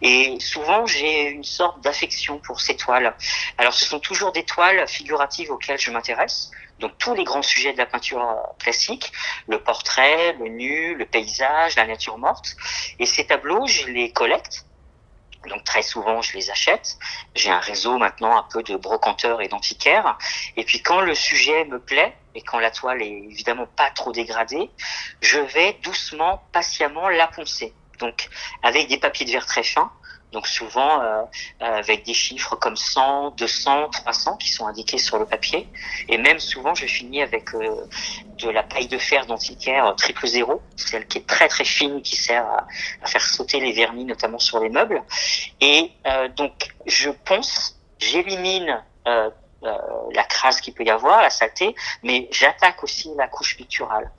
Et 0.02 0.40
souvent, 0.40 0.86
j'ai 0.86 1.30
une 1.30 1.44
sorte 1.44 1.82
d'affection 1.82 2.40
pour 2.40 2.62
ces 2.62 2.76
toiles. 2.76 3.14
Alors 3.58 3.74
ce 3.74 3.86
sont 3.86 4.00
toujours 4.00 4.32
des 4.32 4.44
toiles 4.44 4.88
figuratives 4.88 5.52
auxquelles 5.52 5.80
je 5.80 5.92
m'intéresse. 5.92 6.52
Donc 6.80 6.98
tous 6.98 7.14
les 7.14 7.24
grands 7.24 7.44
sujets 7.44 7.74
de 7.74 7.78
la 7.78 7.86
peinture 7.86 8.26
classique, 8.60 9.12
le 9.48 9.62
portrait, 9.62 10.34
le 10.34 10.48
nu, 10.48 10.96
le 10.96 11.06
paysage, 11.06 11.76
la 11.76 11.86
nature 11.86 12.18
morte. 12.18 12.56
Et 13.00 13.06
ces 13.06 13.28
tableaux, 13.28 13.68
je 13.68 13.86
les 13.88 14.12
collecte. 14.12 14.66
Donc 15.48 15.64
très 15.64 15.82
souvent, 15.82 16.22
je 16.22 16.34
les 16.34 16.52
achète. 16.52 16.98
J'ai 17.36 17.50
un 17.50 17.60
réseau 17.60 17.98
maintenant 17.98 18.38
un 18.38 18.44
peu 18.44 18.62
de 18.64 18.76
brocanteurs 18.76 19.42
et 19.42 19.48
d'antiquaires. 19.48 20.18
Et 20.58 20.64
puis 20.64 20.82
quand 20.82 21.02
le 21.02 21.16
sujet 21.16 21.66
me 21.66 21.80
plaît 21.80 22.16
et 22.36 22.42
quand 22.42 22.60
la 22.60 22.72
toile 22.72 23.02
est 23.02 23.24
évidemment 23.30 23.68
pas 23.68 23.90
trop 23.92 24.12
dégradée, 24.12 24.70
je 25.22 25.40
vais 25.40 25.74
doucement, 25.84 26.44
patiemment 26.52 27.10
la 27.10 27.28
poncer. 27.28 27.74
Donc 28.00 28.30
avec 28.64 28.88
des 28.88 28.98
papiers 28.98 29.26
de 29.26 29.32
verre 29.32 29.46
très 29.46 29.64
fins, 29.64 29.92
donc 30.32 30.48
souvent 30.48 31.02
euh, 31.02 31.24
avec 31.60 32.06
des 32.06 32.14
chiffres 32.14 32.56
comme 32.56 32.76
100, 32.76 33.32
200, 33.32 33.90
300 33.90 34.38
qui 34.38 34.50
sont 34.50 34.66
indiqués 34.66 34.98
sur 34.98 35.20
le 35.20 35.26
papier. 35.26 35.68
Et 36.08 36.18
même 36.18 36.40
souvent, 36.40 36.74
je 36.74 36.86
finis 36.86 37.22
avec 37.22 37.54
euh, 37.54 37.88
de 38.38 38.50
la 38.50 38.64
paille 38.64 38.88
de 38.88 38.98
fer 38.98 39.26
d'antiquaire 39.26 39.94
triple 39.96 40.28
zéro, 40.28 40.62
celle 40.76 41.08
qui 41.08 41.20
est 41.20 41.28
très 41.28 41.48
très 41.48 41.66
fine, 41.66 42.02
qui 42.02 42.16
sert 42.16 42.46
à, 42.46 42.68
à 43.04 43.08
faire 43.08 43.22
sauter 43.22 43.60
les 43.60 43.72
vernis, 43.72 44.06
notamment 44.06 44.40
sur 44.40 44.60
les 44.60 44.70
meubles. 44.70 45.04
Et 45.60 45.92
euh, 46.08 46.28
donc 46.30 46.70
je 46.86 47.10
ponce, 47.10 47.80
j'élimine 48.00 48.84
euh, 49.08 49.30
euh, 49.64 49.78
la 50.14 50.24
crasse 50.24 50.60
qu'il 50.60 50.74
peut 50.74 50.84
y 50.84 50.90
avoir, 50.90 51.22
la 51.22 51.30
saleté, 51.30 51.76
mais 52.02 52.28
j'attaque 52.32 52.84
aussi 52.84 53.12
la 53.16 53.28
couche 53.28 53.56
picturale. 53.56 54.12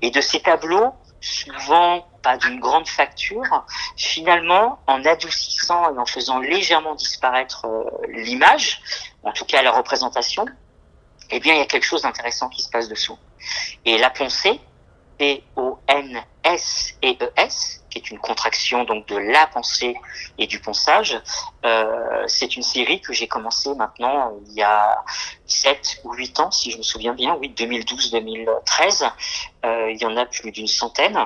Et 0.00 0.10
de 0.10 0.22
ces 0.22 0.40
tableaux, 0.40 0.94
souvent 1.20 2.06
pas 2.22 2.36
d'une 2.36 2.60
grande 2.60 2.88
facture, 2.88 3.64
finalement, 3.96 4.78
en 4.86 5.04
adoucissant 5.04 5.94
et 5.94 5.98
en 5.98 6.06
faisant 6.06 6.38
légèrement 6.38 6.94
disparaître 6.94 7.66
euh, 7.66 7.84
l'image, 8.08 8.80
en 9.22 9.32
tout 9.32 9.44
cas 9.44 9.62
la 9.62 9.72
représentation, 9.72 10.44
eh 11.30 11.40
bien, 11.40 11.54
il 11.54 11.58
y 11.58 11.62
a 11.62 11.66
quelque 11.66 11.84
chose 11.84 12.02
d'intéressant 12.02 12.48
qui 12.48 12.62
se 12.62 12.70
passe 12.70 12.88
dessous. 12.88 13.18
Et 13.84 13.98
la 13.98 14.10
pensée, 14.10 14.60
P-O-N-S-E-E-S, 15.18 16.26
qui 17.90 17.98
est 17.98 18.10
une 18.10 18.18
contraction 18.18 18.84
donc 18.84 19.06
de 19.08 19.16
la 19.16 19.46
pensée 19.46 19.96
et 20.38 20.46
du 20.46 20.60
ponçage, 20.60 21.20
euh, 21.64 22.24
c'est 22.26 22.56
une 22.56 22.62
série 22.62 23.00
que 23.00 23.12
j'ai 23.12 23.26
commencé 23.26 23.74
maintenant 23.74 24.34
il 24.46 24.52
y 24.54 24.62
a 24.62 25.04
7 25.46 26.00
ou 26.04 26.12
8 26.12 26.40
ans, 26.40 26.50
si 26.50 26.70
je 26.70 26.78
me 26.78 26.82
souviens 26.82 27.14
bien, 27.14 27.36
oui, 27.36 27.52
2012-2013. 27.56 29.10
Euh, 29.64 29.90
il 29.90 30.00
y 30.00 30.04
en 30.04 30.16
a 30.16 30.26
plus 30.26 30.52
d'une 30.52 30.66
centaine. 30.66 31.18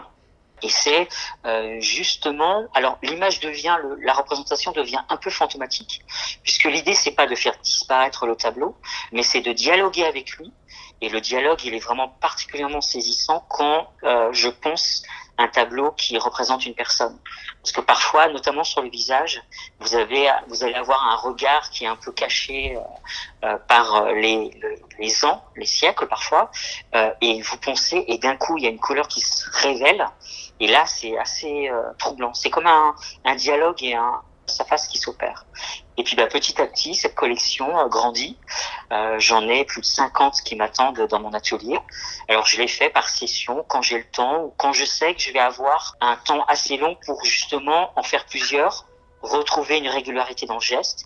Et 0.63 0.69
c'est 0.69 1.09
euh, 1.47 1.81
justement, 1.81 2.67
alors 2.75 2.99
l'image 3.03 3.41
devient, 3.41 3.77
le, 3.83 3.97
la 4.05 4.13
représentation 4.13 4.73
devient 4.73 5.01
un 5.09 5.17
peu 5.17 5.31
fantomatique, 5.31 6.03
puisque 6.43 6.65
l'idée 6.65 6.95
c'est 6.95 7.13
pas 7.13 7.27
de 7.27 7.35
faire 7.35 7.57
disparaître 7.63 8.27
le 8.27 8.37
tableau, 8.37 8.77
mais 9.13 9.23
c'est 9.23 9.41
de 9.41 9.53
dialoguer 9.53 10.05
avec 10.05 10.33
lui. 10.37 10.53
Et 11.01 11.09
le 11.09 11.21
dialogue, 11.21 11.65
il 11.65 11.75
est 11.75 11.81
vraiment 11.81 12.09
particulièrement 12.09 12.81
saisissant 12.81 13.45
quand 13.49 13.89
euh, 14.03 14.31
je 14.33 14.49
pense 14.49 15.03
un 15.39 15.49
tableau 15.49 15.93
qui 15.93 16.19
représente 16.19 16.67
une 16.67 16.75
personne. 16.75 17.19
Parce 17.63 17.73
que 17.73 17.81
parfois, 17.81 18.29
notamment 18.29 18.65
sur 18.65 18.83
le 18.83 18.91
visage, 18.91 19.43
vous 19.79 19.95
avez, 19.95 20.31
vous 20.49 20.63
allez 20.65 20.75
avoir 20.75 21.09
un 21.09 21.17
regard 21.17 21.71
qui 21.71 21.85
est 21.85 21.87
un 21.87 21.97
peu 21.97 22.13
caché 22.13 22.77
euh, 22.77 22.81
euh 23.47 23.59
par 23.67 24.13
les, 24.13 24.51
les 24.99 25.25
ans, 25.25 25.43
les 25.57 25.67
siècles 25.67 26.07
parfois, 26.07 26.51
euh, 26.95 27.11
et 27.23 27.41
vous 27.41 27.57
pensez, 27.57 28.05
et 28.07 28.19
d'un 28.19 28.37
coup, 28.37 28.59
il 28.59 28.65
y 28.65 28.67
a 28.67 28.71
une 28.71 28.79
couleur 28.79 29.09
qui 29.09 29.21
se 29.21 29.49
révèle, 29.63 30.07
et 30.61 30.67
là, 30.67 30.85
c'est 30.85 31.17
assez 31.17 31.69
euh, 31.71 31.83
troublant. 31.99 32.35
C'est 32.35 32.51
comme 32.51 32.67
un, 32.67 32.95
un 33.25 33.35
dialogue 33.35 33.83
et 33.83 33.95
un, 33.95 34.21
sa 34.47 34.65
face 34.65 34.89
qui 34.89 34.99
s'opère. 34.99 35.47
Et 36.01 36.03
puis 36.03 36.17
bah, 36.17 36.27
petit 36.27 36.59
à 36.63 36.67
petit, 36.67 36.95
cette 36.95 37.15
collection 37.15 37.79
euh, 37.79 37.87
grandit. 37.87 38.39
Euh, 38.91 39.17
J'en 39.19 39.47
ai 39.47 39.67
plus 39.67 39.83
de 39.83 39.87
50 39.87 40.41
qui 40.43 40.57
m'attendent 40.57 41.07
dans 41.11 41.21
mon 41.21 41.35
atelier. 41.35 41.79
Alors 42.27 42.47
je 42.47 42.57
les 42.57 42.69
fais 42.69 42.89
par 42.89 43.11
session 43.11 43.67
quand 43.69 43.83
j'ai 43.83 43.99
le 43.99 44.05
temps 44.05 44.45
ou 44.45 44.55
quand 44.57 44.73
je 44.73 44.87
sais 44.87 45.15
que 45.15 45.21
je 45.21 45.31
vais 45.31 45.41
avoir 45.41 45.99
un 46.01 46.17
temps 46.17 46.43
assez 46.45 46.79
long 46.79 46.97
pour 47.05 47.23
justement 47.27 47.93
en 47.97 48.03
faire 48.03 48.25
plusieurs, 48.25 48.87
retrouver 49.21 49.77
une 49.77 49.89
régularité 49.89 50.47
dans 50.47 50.55
le 50.55 50.63
geste 50.63 51.05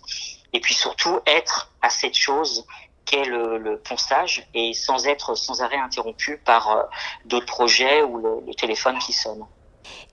et 0.53 0.61
puis 0.61 0.73
surtout 0.73 1.19
être 1.25 1.73
à 1.81 1.89
cette 1.89 2.15
chose 2.15 2.65
qu'est 3.03 3.25
le, 3.25 3.81
ponçage 3.83 4.47
et 4.53 4.71
sans 4.73 5.07
être 5.07 5.35
sans 5.35 5.61
arrêt 5.61 5.75
interrompu 5.75 6.37
par 6.37 6.71
euh, 6.71 6.83
d'autres 7.25 7.47
projets 7.47 8.01
ou 8.01 8.17
le, 8.17 8.47
le 8.47 8.53
téléphone 8.53 8.97
qui 8.99 9.11
sonne. 9.11 9.43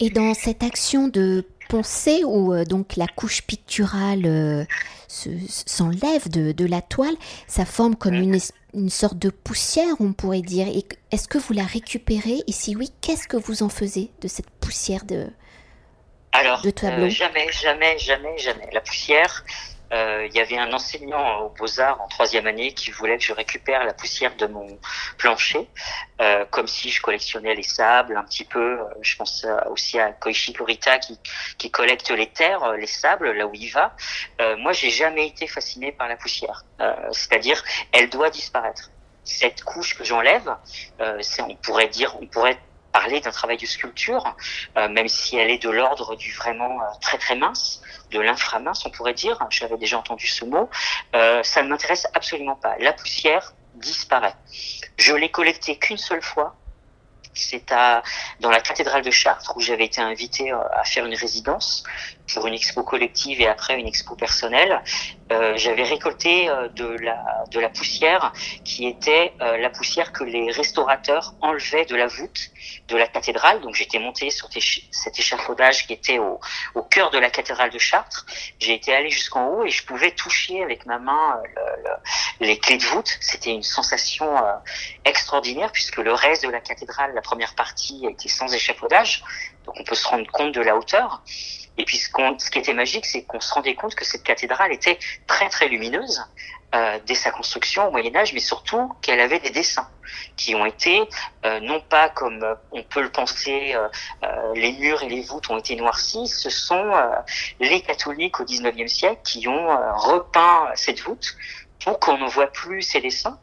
Et 0.00 0.10
dans 0.10 0.34
cette 0.34 0.64
action 0.64 1.06
de 1.06 1.46
poncée 1.72 2.22
où 2.24 2.54
donc 2.64 2.96
la 2.96 3.06
couche 3.06 3.40
picturale 3.42 4.66
s'enlève 5.08 6.28
de, 6.28 6.66
la 6.66 6.82
toile, 6.82 7.14
ça 7.46 7.64
forme 7.64 7.96
comme 7.96 8.14
une, 8.14 8.38
une 8.74 8.90
sorte 8.90 9.18
de 9.18 9.30
poussière, 9.30 9.94
on 10.00 10.12
pourrait 10.12 10.42
dire. 10.42 10.66
Est-ce 11.10 11.28
que 11.28 11.38
vous 11.38 11.52
la 11.52 11.64
récupérez? 11.64 12.42
Et 12.46 12.52
si 12.52 12.76
oui, 12.76 12.90
qu'est-ce 13.00 13.28
que 13.28 13.36
vous 13.36 13.62
en 13.62 13.68
faisiez 13.68 14.10
de 14.20 14.28
cette 14.28 14.50
poussière 14.50 15.04
de, 15.04 15.28
Alors, 16.32 16.62
tableau 16.74 17.08
Jamais, 17.08 17.50
jamais, 17.52 17.98
jamais, 17.98 18.38
jamais. 18.38 18.68
La 18.72 18.80
poussière, 18.80 19.44
euh, 19.46 19.81
il 19.92 20.34
y 20.34 20.40
avait 20.40 20.58
un 20.58 20.72
enseignant 20.72 21.40
aux 21.42 21.50
Beaux-Arts 21.50 22.00
en 22.00 22.08
troisième 22.08 22.46
année 22.46 22.72
qui 22.72 22.90
voulait 22.90 23.18
que 23.18 23.24
je 23.24 23.32
récupère 23.32 23.84
la 23.84 23.92
poussière 23.92 24.34
de 24.36 24.46
mon 24.46 24.66
plancher, 25.18 25.68
euh, 26.20 26.44
comme 26.50 26.66
si 26.66 26.90
je 26.90 27.02
collectionnais 27.02 27.54
les 27.54 27.62
sables 27.62 28.16
un 28.16 28.24
petit 28.24 28.44
peu. 28.44 28.80
Euh, 28.80 28.84
je 29.02 29.16
pense 29.16 29.46
aussi 29.70 29.98
à 29.98 30.12
Koichi 30.12 30.52
Kurita 30.52 30.98
qui, 30.98 31.18
qui 31.58 31.70
collecte 31.70 32.10
les 32.10 32.28
terres, 32.28 32.72
les 32.72 32.86
sables, 32.86 33.32
là 33.32 33.46
où 33.46 33.54
il 33.54 33.70
va. 33.70 33.94
moi, 34.58 34.72
j'ai 34.72 34.90
jamais 34.90 35.26
été 35.26 35.46
fasciné 35.46 35.92
par 35.92 36.08
la 36.08 36.16
poussière. 36.16 36.64
C'est-à-dire, 37.12 37.62
elle 37.92 38.08
doit 38.08 38.30
disparaître. 38.30 38.90
Cette 39.24 39.62
couche 39.62 39.96
que 39.96 40.04
j'enlève, 40.04 40.56
on 40.98 41.56
pourrait 41.56 41.88
dire, 41.88 42.16
on 42.20 42.26
pourrait 42.26 42.58
parler 42.92 43.20
d'un 43.20 43.30
travail 43.30 43.56
de 43.56 43.66
sculpture, 43.66 44.36
même 44.76 45.08
si 45.08 45.36
elle 45.36 45.50
est 45.50 45.62
de 45.62 45.70
l'ordre 45.70 46.14
du 46.16 46.32
vraiment 46.32 46.78
très 47.00 47.18
très 47.18 47.34
mince 47.34 47.82
de 48.12 48.20
l'inframince, 48.20 48.86
on 48.86 48.90
pourrait 48.90 49.14
dire, 49.14 49.38
j'avais 49.50 49.76
déjà 49.76 49.98
entendu 49.98 50.26
ce 50.26 50.44
mot, 50.44 50.70
euh, 51.16 51.42
ça 51.42 51.62
ne 51.62 51.68
m'intéresse 51.68 52.06
absolument 52.14 52.56
pas. 52.56 52.76
La 52.78 52.92
poussière 52.92 53.54
disparaît. 53.74 54.34
Je 54.96 55.14
l'ai 55.14 55.30
collectée 55.30 55.76
qu'une 55.76 55.96
seule 55.96 56.22
fois. 56.22 56.54
C'est 57.34 57.72
dans 58.40 58.50
la 58.50 58.60
cathédrale 58.60 59.00
de 59.00 59.10
Chartres 59.10 59.56
où 59.56 59.60
j'avais 59.60 59.86
été 59.86 60.02
invité 60.02 60.52
euh, 60.52 60.58
à 60.74 60.84
faire 60.84 61.06
une 61.06 61.14
résidence 61.14 61.82
pour 62.34 62.46
une 62.46 62.54
expo 62.54 62.82
collective 62.82 63.40
et 63.40 63.46
après 63.46 63.78
une 63.78 63.86
expo 63.86 64.14
personnelle. 64.16 64.82
Euh, 65.32 65.54
j'avais 65.56 65.84
récolté 65.84 66.48
euh, 66.48 66.68
de 66.68 66.86
la 66.86 67.44
de 67.50 67.60
la 67.60 67.68
poussière 67.68 68.32
qui 68.64 68.86
était 68.86 69.32
euh, 69.40 69.56
la 69.56 69.70
poussière 69.70 70.12
que 70.12 70.24
les 70.24 70.50
restaurateurs 70.50 71.34
enlevaient 71.40 71.86
de 71.86 71.96
la 71.96 72.06
voûte 72.06 72.50
de 72.88 72.96
la 72.96 73.06
cathédrale. 73.06 73.60
Donc 73.60 73.74
j'étais 73.74 73.98
monté 73.98 74.30
sur 74.30 74.48
cet 74.90 75.18
échafaudage 75.18 75.86
qui 75.86 75.92
était 75.92 76.18
au, 76.18 76.40
au 76.74 76.82
cœur 76.82 77.10
de 77.10 77.18
la 77.18 77.30
cathédrale 77.30 77.70
de 77.70 77.78
Chartres. 77.78 78.26
J'ai 78.58 78.74
été 78.74 78.94
allé 78.94 79.10
jusqu'en 79.10 79.46
haut 79.48 79.64
et 79.64 79.70
je 79.70 79.84
pouvais 79.84 80.10
toucher 80.10 80.62
avec 80.62 80.84
ma 80.86 80.98
main 80.98 81.40
le, 81.44 82.46
les 82.46 82.58
clés 82.58 82.76
de 82.76 82.84
voûte. 82.84 83.16
C'était 83.20 83.50
une 83.50 83.62
sensation 83.62 84.34
extraordinaire 85.04 85.72
puisque 85.72 85.98
le 85.98 86.12
reste 86.12 86.44
de 86.44 86.50
la 86.50 86.60
cathédrale, 86.60 87.14
la 87.14 87.22
première 87.22 87.54
partie, 87.54 88.06
était 88.06 88.28
sans 88.28 88.52
échafaudage. 88.52 89.22
Donc 89.64 89.76
on 89.78 89.84
peut 89.84 89.94
se 89.94 90.06
rendre 90.06 90.30
compte 90.30 90.52
de 90.52 90.60
la 90.60 90.76
hauteur. 90.76 91.22
Et 91.78 91.84
puis 91.84 91.96
ce, 91.96 92.50
qui 92.50 92.58
était 92.58 92.74
magique, 92.74 93.06
c'est 93.06 93.24
qu'on 93.24 93.40
se 93.40 93.52
rendait 93.54 93.74
compte 93.74 93.94
que 93.94 94.04
cette 94.04 94.22
cathédrale 94.22 94.72
était 94.72 94.98
très 95.26 95.48
très 95.48 95.68
lumineuse 95.68 96.22
euh, 96.74 96.98
dès 97.06 97.14
sa 97.14 97.30
construction 97.30 97.88
au 97.88 97.90
Moyen 97.90 98.14
Âge, 98.14 98.34
mais 98.34 98.40
surtout 98.40 98.92
qu'elle 99.00 99.20
avait 99.20 99.40
des 99.40 99.50
dessins 99.50 99.88
qui 100.36 100.54
ont 100.54 100.66
été 100.66 101.02
euh, 101.46 101.60
non 101.60 101.80
pas 101.80 102.10
comme 102.10 102.42
euh, 102.42 102.54
on 102.72 102.82
peut 102.82 103.02
le 103.02 103.10
penser, 103.10 103.74
les 104.54 104.72
murs 104.72 105.02
et 105.02 105.08
les 105.08 105.22
voûtes 105.22 105.48
ont 105.50 105.58
été 105.58 105.76
noircis, 105.76 106.28
ce 106.28 106.50
sont 106.50 106.92
les 107.60 107.80
catholiques 107.80 108.38
au 108.40 108.44
XIXe 108.44 108.92
siècle 108.92 109.20
qui 109.24 109.48
ont 109.48 109.68
repeint 109.96 110.68
cette 110.74 111.00
voûte 111.00 111.36
pour 111.82 111.98
qu'on 111.98 112.18
ne 112.18 112.28
voit 112.28 112.48
plus 112.48 112.82
ces 112.82 113.00
dessins 113.00 113.38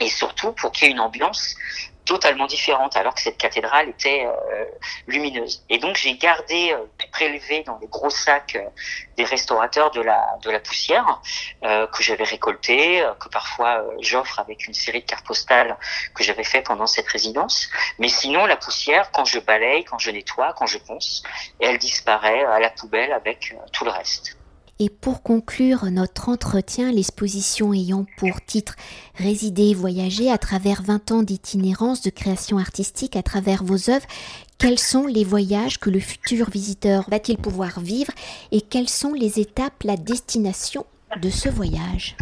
et 0.00 0.08
surtout 0.08 0.52
pour 0.52 0.72
qu'il 0.72 0.88
y 0.88 0.90
ait 0.90 0.92
une 0.92 1.00
ambiance 1.00 1.54
totalement 2.04 2.46
différente 2.46 2.96
alors 2.96 3.14
que 3.14 3.20
cette 3.20 3.38
cathédrale 3.38 3.88
était 3.88 4.26
euh, 4.26 4.64
lumineuse. 5.06 5.64
Et 5.68 5.78
donc 5.78 5.96
j'ai 5.96 6.16
gardé, 6.16 6.72
euh, 6.72 6.84
prélevé 7.12 7.62
dans 7.62 7.78
les 7.78 7.86
gros 7.86 8.10
sacs 8.10 8.56
euh, 8.56 8.68
des 9.16 9.24
restaurateurs 9.24 9.90
de 9.90 10.00
la 10.00 10.24
de 10.42 10.50
la 10.50 10.60
poussière 10.60 11.20
euh, 11.64 11.86
que 11.86 12.02
j'avais 12.02 12.24
récoltée, 12.24 13.04
que 13.20 13.28
parfois 13.28 13.84
j'offre 14.00 14.40
avec 14.40 14.66
une 14.66 14.74
série 14.74 15.00
de 15.00 15.06
cartes 15.06 15.26
postales 15.26 15.76
que 16.14 16.24
j'avais 16.24 16.44
fait 16.44 16.62
pendant 16.62 16.86
cette 16.86 17.08
résidence. 17.08 17.68
Mais 17.98 18.08
sinon 18.08 18.46
la 18.46 18.56
poussière, 18.56 19.10
quand 19.12 19.24
je 19.24 19.38
balaye, 19.38 19.84
quand 19.84 19.98
je 19.98 20.10
nettoie, 20.10 20.54
quand 20.54 20.66
je 20.66 20.78
ponce, 20.78 21.22
elle 21.60 21.78
disparaît 21.78 22.44
à 22.44 22.58
la 22.58 22.70
poubelle 22.70 23.12
avec 23.12 23.54
tout 23.72 23.84
le 23.84 23.90
reste. 23.90 24.36
Et 24.84 24.90
pour 24.90 25.22
conclure 25.22 25.84
notre 25.92 26.28
entretien, 26.28 26.90
l'exposition 26.90 27.72
ayant 27.72 28.04
pour 28.16 28.44
titre 28.44 28.74
Résider 29.14 29.68
et 29.68 29.74
voyager 29.74 30.28
à 30.28 30.38
travers 30.38 30.82
20 30.82 31.12
ans 31.12 31.22
d'itinérance 31.22 32.02
de 32.02 32.10
création 32.10 32.58
artistique 32.58 33.14
à 33.14 33.22
travers 33.22 33.62
vos 33.62 33.90
œuvres, 33.90 34.08
quels 34.58 34.80
sont 34.80 35.06
les 35.06 35.22
voyages 35.22 35.78
que 35.78 35.88
le 35.88 36.00
futur 36.00 36.50
visiteur 36.50 37.08
va-t-il 37.08 37.38
pouvoir 37.38 37.78
vivre 37.78 38.10
et 38.50 38.60
quelles 38.60 38.88
sont 38.88 39.12
les 39.12 39.38
étapes, 39.38 39.84
la 39.84 39.96
destination 39.96 40.84
de 41.20 41.30
ce 41.30 41.48
voyage? 41.48 42.16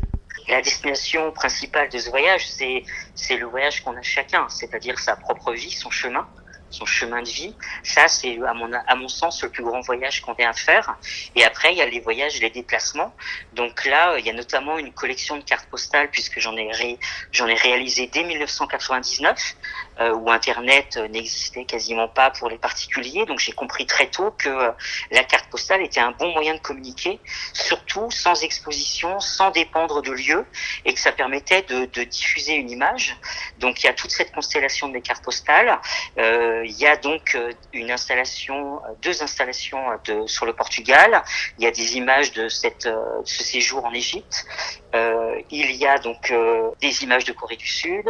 La 0.46 0.60
destination 0.60 1.32
principale 1.32 1.88
de 1.88 1.96
ce 1.96 2.10
voyage, 2.10 2.46
c'est 2.46 3.36
le 3.38 3.46
voyage 3.46 3.82
qu'on 3.82 3.96
a 3.96 4.02
chacun, 4.02 4.46
c'est-à-dire 4.50 4.98
sa 4.98 5.16
propre 5.16 5.54
vie, 5.54 5.70
son 5.70 5.88
chemin 5.88 6.28
son 6.70 6.86
chemin 6.86 7.22
de 7.22 7.28
vie. 7.28 7.54
Ça, 7.82 8.08
c'est 8.08 8.38
à 8.46 8.54
mon, 8.54 8.72
à 8.72 8.94
mon 8.94 9.08
sens 9.08 9.42
le 9.42 9.50
plus 9.50 9.62
grand 9.62 9.80
voyage 9.80 10.22
qu'on 10.22 10.34
ait 10.36 10.44
à 10.44 10.52
faire. 10.52 10.96
Et 11.34 11.44
après, 11.44 11.72
il 11.72 11.78
y 11.78 11.82
a 11.82 11.86
les 11.86 12.00
voyages, 12.00 12.40
les 12.40 12.50
déplacements. 12.50 13.14
Donc 13.52 13.84
là, 13.84 14.18
il 14.18 14.26
y 14.26 14.30
a 14.30 14.32
notamment 14.32 14.78
une 14.78 14.92
collection 14.92 15.36
de 15.36 15.42
cartes 15.42 15.68
postales 15.68 16.10
puisque 16.10 16.38
j'en 16.38 16.56
ai, 16.56 16.98
j'en 17.32 17.46
ai 17.46 17.54
réalisé 17.54 18.06
dès 18.06 18.24
1999 18.24 19.36
euh, 19.36 19.89
où 20.00 20.30
Internet 20.30 20.96
n'existait 21.10 21.64
quasiment 21.64 22.08
pas 22.08 22.30
pour 22.30 22.48
les 22.48 22.58
particuliers. 22.58 23.26
Donc 23.26 23.38
j'ai 23.38 23.52
compris 23.52 23.86
très 23.86 24.06
tôt 24.06 24.30
que 24.38 24.48
euh, 24.48 24.70
la 25.10 25.24
carte 25.24 25.48
postale 25.50 25.82
était 25.82 26.00
un 26.00 26.12
bon 26.12 26.32
moyen 26.32 26.54
de 26.54 26.60
communiquer, 26.60 27.20
surtout 27.52 28.10
sans 28.10 28.42
exposition, 28.42 29.20
sans 29.20 29.50
dépendre 29.50 30.02
de 30.02 30.12
lieux, 30.12 30.46
et 30.84 30.94
que 30.94 31.00
ça 31.00 31.12
permettait 31.12 31.62
de, 31.62 32.04
diffuser 32.04 32.54
une 32.54 32.70
image. 32.70 33.16
Donc 33.58 33.82
il 33.82 33.86
y 33.86 33.88
a 33.88 33.92
toute 33.92 34.10
cette 34.10 34.32
constellation 34.32 34.88
des 34.88 35.02
cartes 35.02 35.24
postales. 35.24 35.78
Euh, 36.18 36.62
il 36.64 36.78
y 36.78 36.86
a 36.86 36.96
donc 36.96 37.36
une 37.72 37.90
installation, 37.90 38.80
deux 39.02 39.22
installations 39.22 39.84
sur 40.26 40.46
le 40.46 40.54
Portugal. 40.54 41.22
Il 41.58 41.64
y 41.64 41.66
a 41.66 41.70
des 41.70 41.96
images 41.96 42.32
de 42.32 42.48
ce 42.48 43.44
séjour 43.44 43.84
en 43.84 43.92
Égypte. 43.92 44.46
Il 44.92 45.72
y 45.76 45.86
a 45.86 45.98
donc 45.98 46.32
des 46.80 47.02
images 47.04 47.24
de 47.24 47.32
Corée 47.32 47.56
du 47.56 47.66
Sud, 47.66 48.06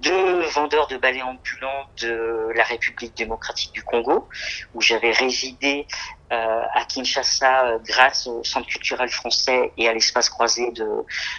deux 0.00 0.40
vendeurs 0.50 0.88
de 0.88 0.96
ballet 0.96 1.22
ambulant 1.22 1.86
de 2.00 2.52
la 2.54 2.64
République 2.64 3.16
démocratique 3.16 3.72
du 3.72 3.82
Congo, 3.82 4.28
où 4.74 4.80
j'avais 4.80 5.12
résidé 5.12 5.86
euh, 6.30 6.62
à 6.74 6.84
Kinshasa 6.84 7.64
euh, 7.64 7.78
grâce 7.86 8.26
au 8.26 8.44
Centre 8.44 8.66
culturel 8.68 9.08
français 9.08 9.72
et 9.78 9.88
à 9.88 9.94
l'espace 9.94 10.28
croisé 10.28 10.70
de, 10.72 10.86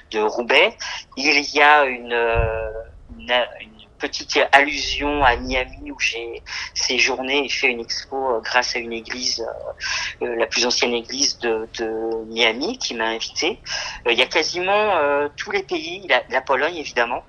de 0.09 0.19
Roubaix. 0.19 0.75
Il 1.15 1.39
y 1.53 1.61
a 1.61 1.85
une, 1.85 2.11
euh, 2.11 2.71
une, 3.19 3.78
petite 3.99 4.39
allusion 4.51 5.23
à 5.23 5.35
Miami 5.35 5.91
où 5.91 5.99
j'ai 5.99 6.41
séjourné 6.73 7.45
et 7.45 7.49
fait 7.49 7.67
une 7.67 7.81
expo 7.81 8.41
grâce 8.43 8.75
à 8.75 8.79
une 8.79 8.93
église, 8.93 9.45
la 10.21 10.47
plus 10.47 10.65
ancienne 10.65 10.93
église 10.93 11.37
de, 11.39 11.67
Miami 12.27 12.77
qui 12.77 12.95
m'a 12.95 13.07
invité. 13.07 13.59
il 14.09 14.17
y 14.17 14.21
a 14.21 14.25
quasiment 14.25 14.93
tous 15.35 15.51
les 15.51 15.63
pays, 15.63 16.07
la, 16.29 16.41
Pologne 16.41 16.77
évidemment, 16.77 17.23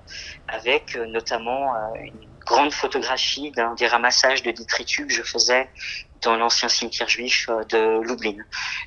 avec 0.47 0.95
euh, 0.95 1.05
notamment 1.05 1.75
euh, 1.75 1.77
une 2.03 2.27
grande 2.45 2.73
photographie 2.73 3.51
d'un 3.51 3.73
des 3.75 3.87
ramassages 3.87 4.43
de 4.43 4.51
détritus 4.51 5.07
que 5.07 5.13
je 5.13 5.23
faisais 5.23 5.69
dans 6.21 6.35
l'ancien 6.35 6.69
cimetière 6.69 7.09
juif 7.09 7.47
euh, 7.49 7.63
de 7.65 8.01
Lublin. 8.01 8.43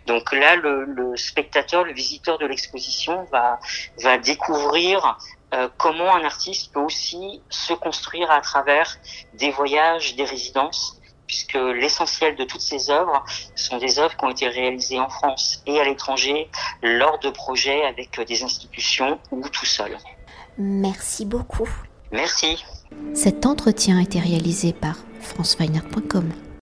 Donc 0.06 0.32
là, 0.32 0.56
le, 0.56 0.84
le 0.84 1.16
spectateur, 1.16 1.84
le 1.84 1.92
visiteur 1.92 2.38
de 2.38 2.46
l'exposition 2.46 3.24
va, 3.32 3.58
va 4.02 4.18
découvrir 4.18 5.18
comment 5.76 6.14
un 6.14 6.24
artiste 6.24 6.72
peut 6.72 6.80
aussi 6.80 7.42
se 7.48 7.72
construire 7.72 8.30
à 8.30 8.40
travers 8.40 8.96
des 9.34 9.50
voyages, 9.50 10.16
des 10.16 10.24
résidences, 10.24 11.00
puisque 11.26 11.54
l'essentiel 11.54 12.36
de 12.36 12.44
toutes 12.44 12.60
ces 12.60 12.90
œuvres 12.90 13.24
sont 13.54 13.78
des 13.78 13.98
œuvres 13.98 14.16
qui 14.16 14.24
ont 14.24 14.30
été 14.30 14.48
réalisées 14.48 15.00
en 15.00 15.08
France 15.08 15.62
et 15.66 15.80
à 15.80 15.84
l'étranger 15.84 16.50
lors 16.82 17.18
de 17.18 17.30
projets 17.30 17.84
avec 17.84 18.20
des 18.20 18.42
institutions 18.42 19.18
ou 19.30 19.48
tout 19.48 19.66
seul. 19.66 19.96
Merci 20.58 21.24
beaucoup. 21.24 21.68
Merci. 22.12 22.64
Cet 23.14 23.46
entretien 23.46 23.98
a 23.98 24.02
été 24.02 24.20
réalisé 24.20 24.72
par 24.72 24.96
franceweiner.com. 25.20 26.30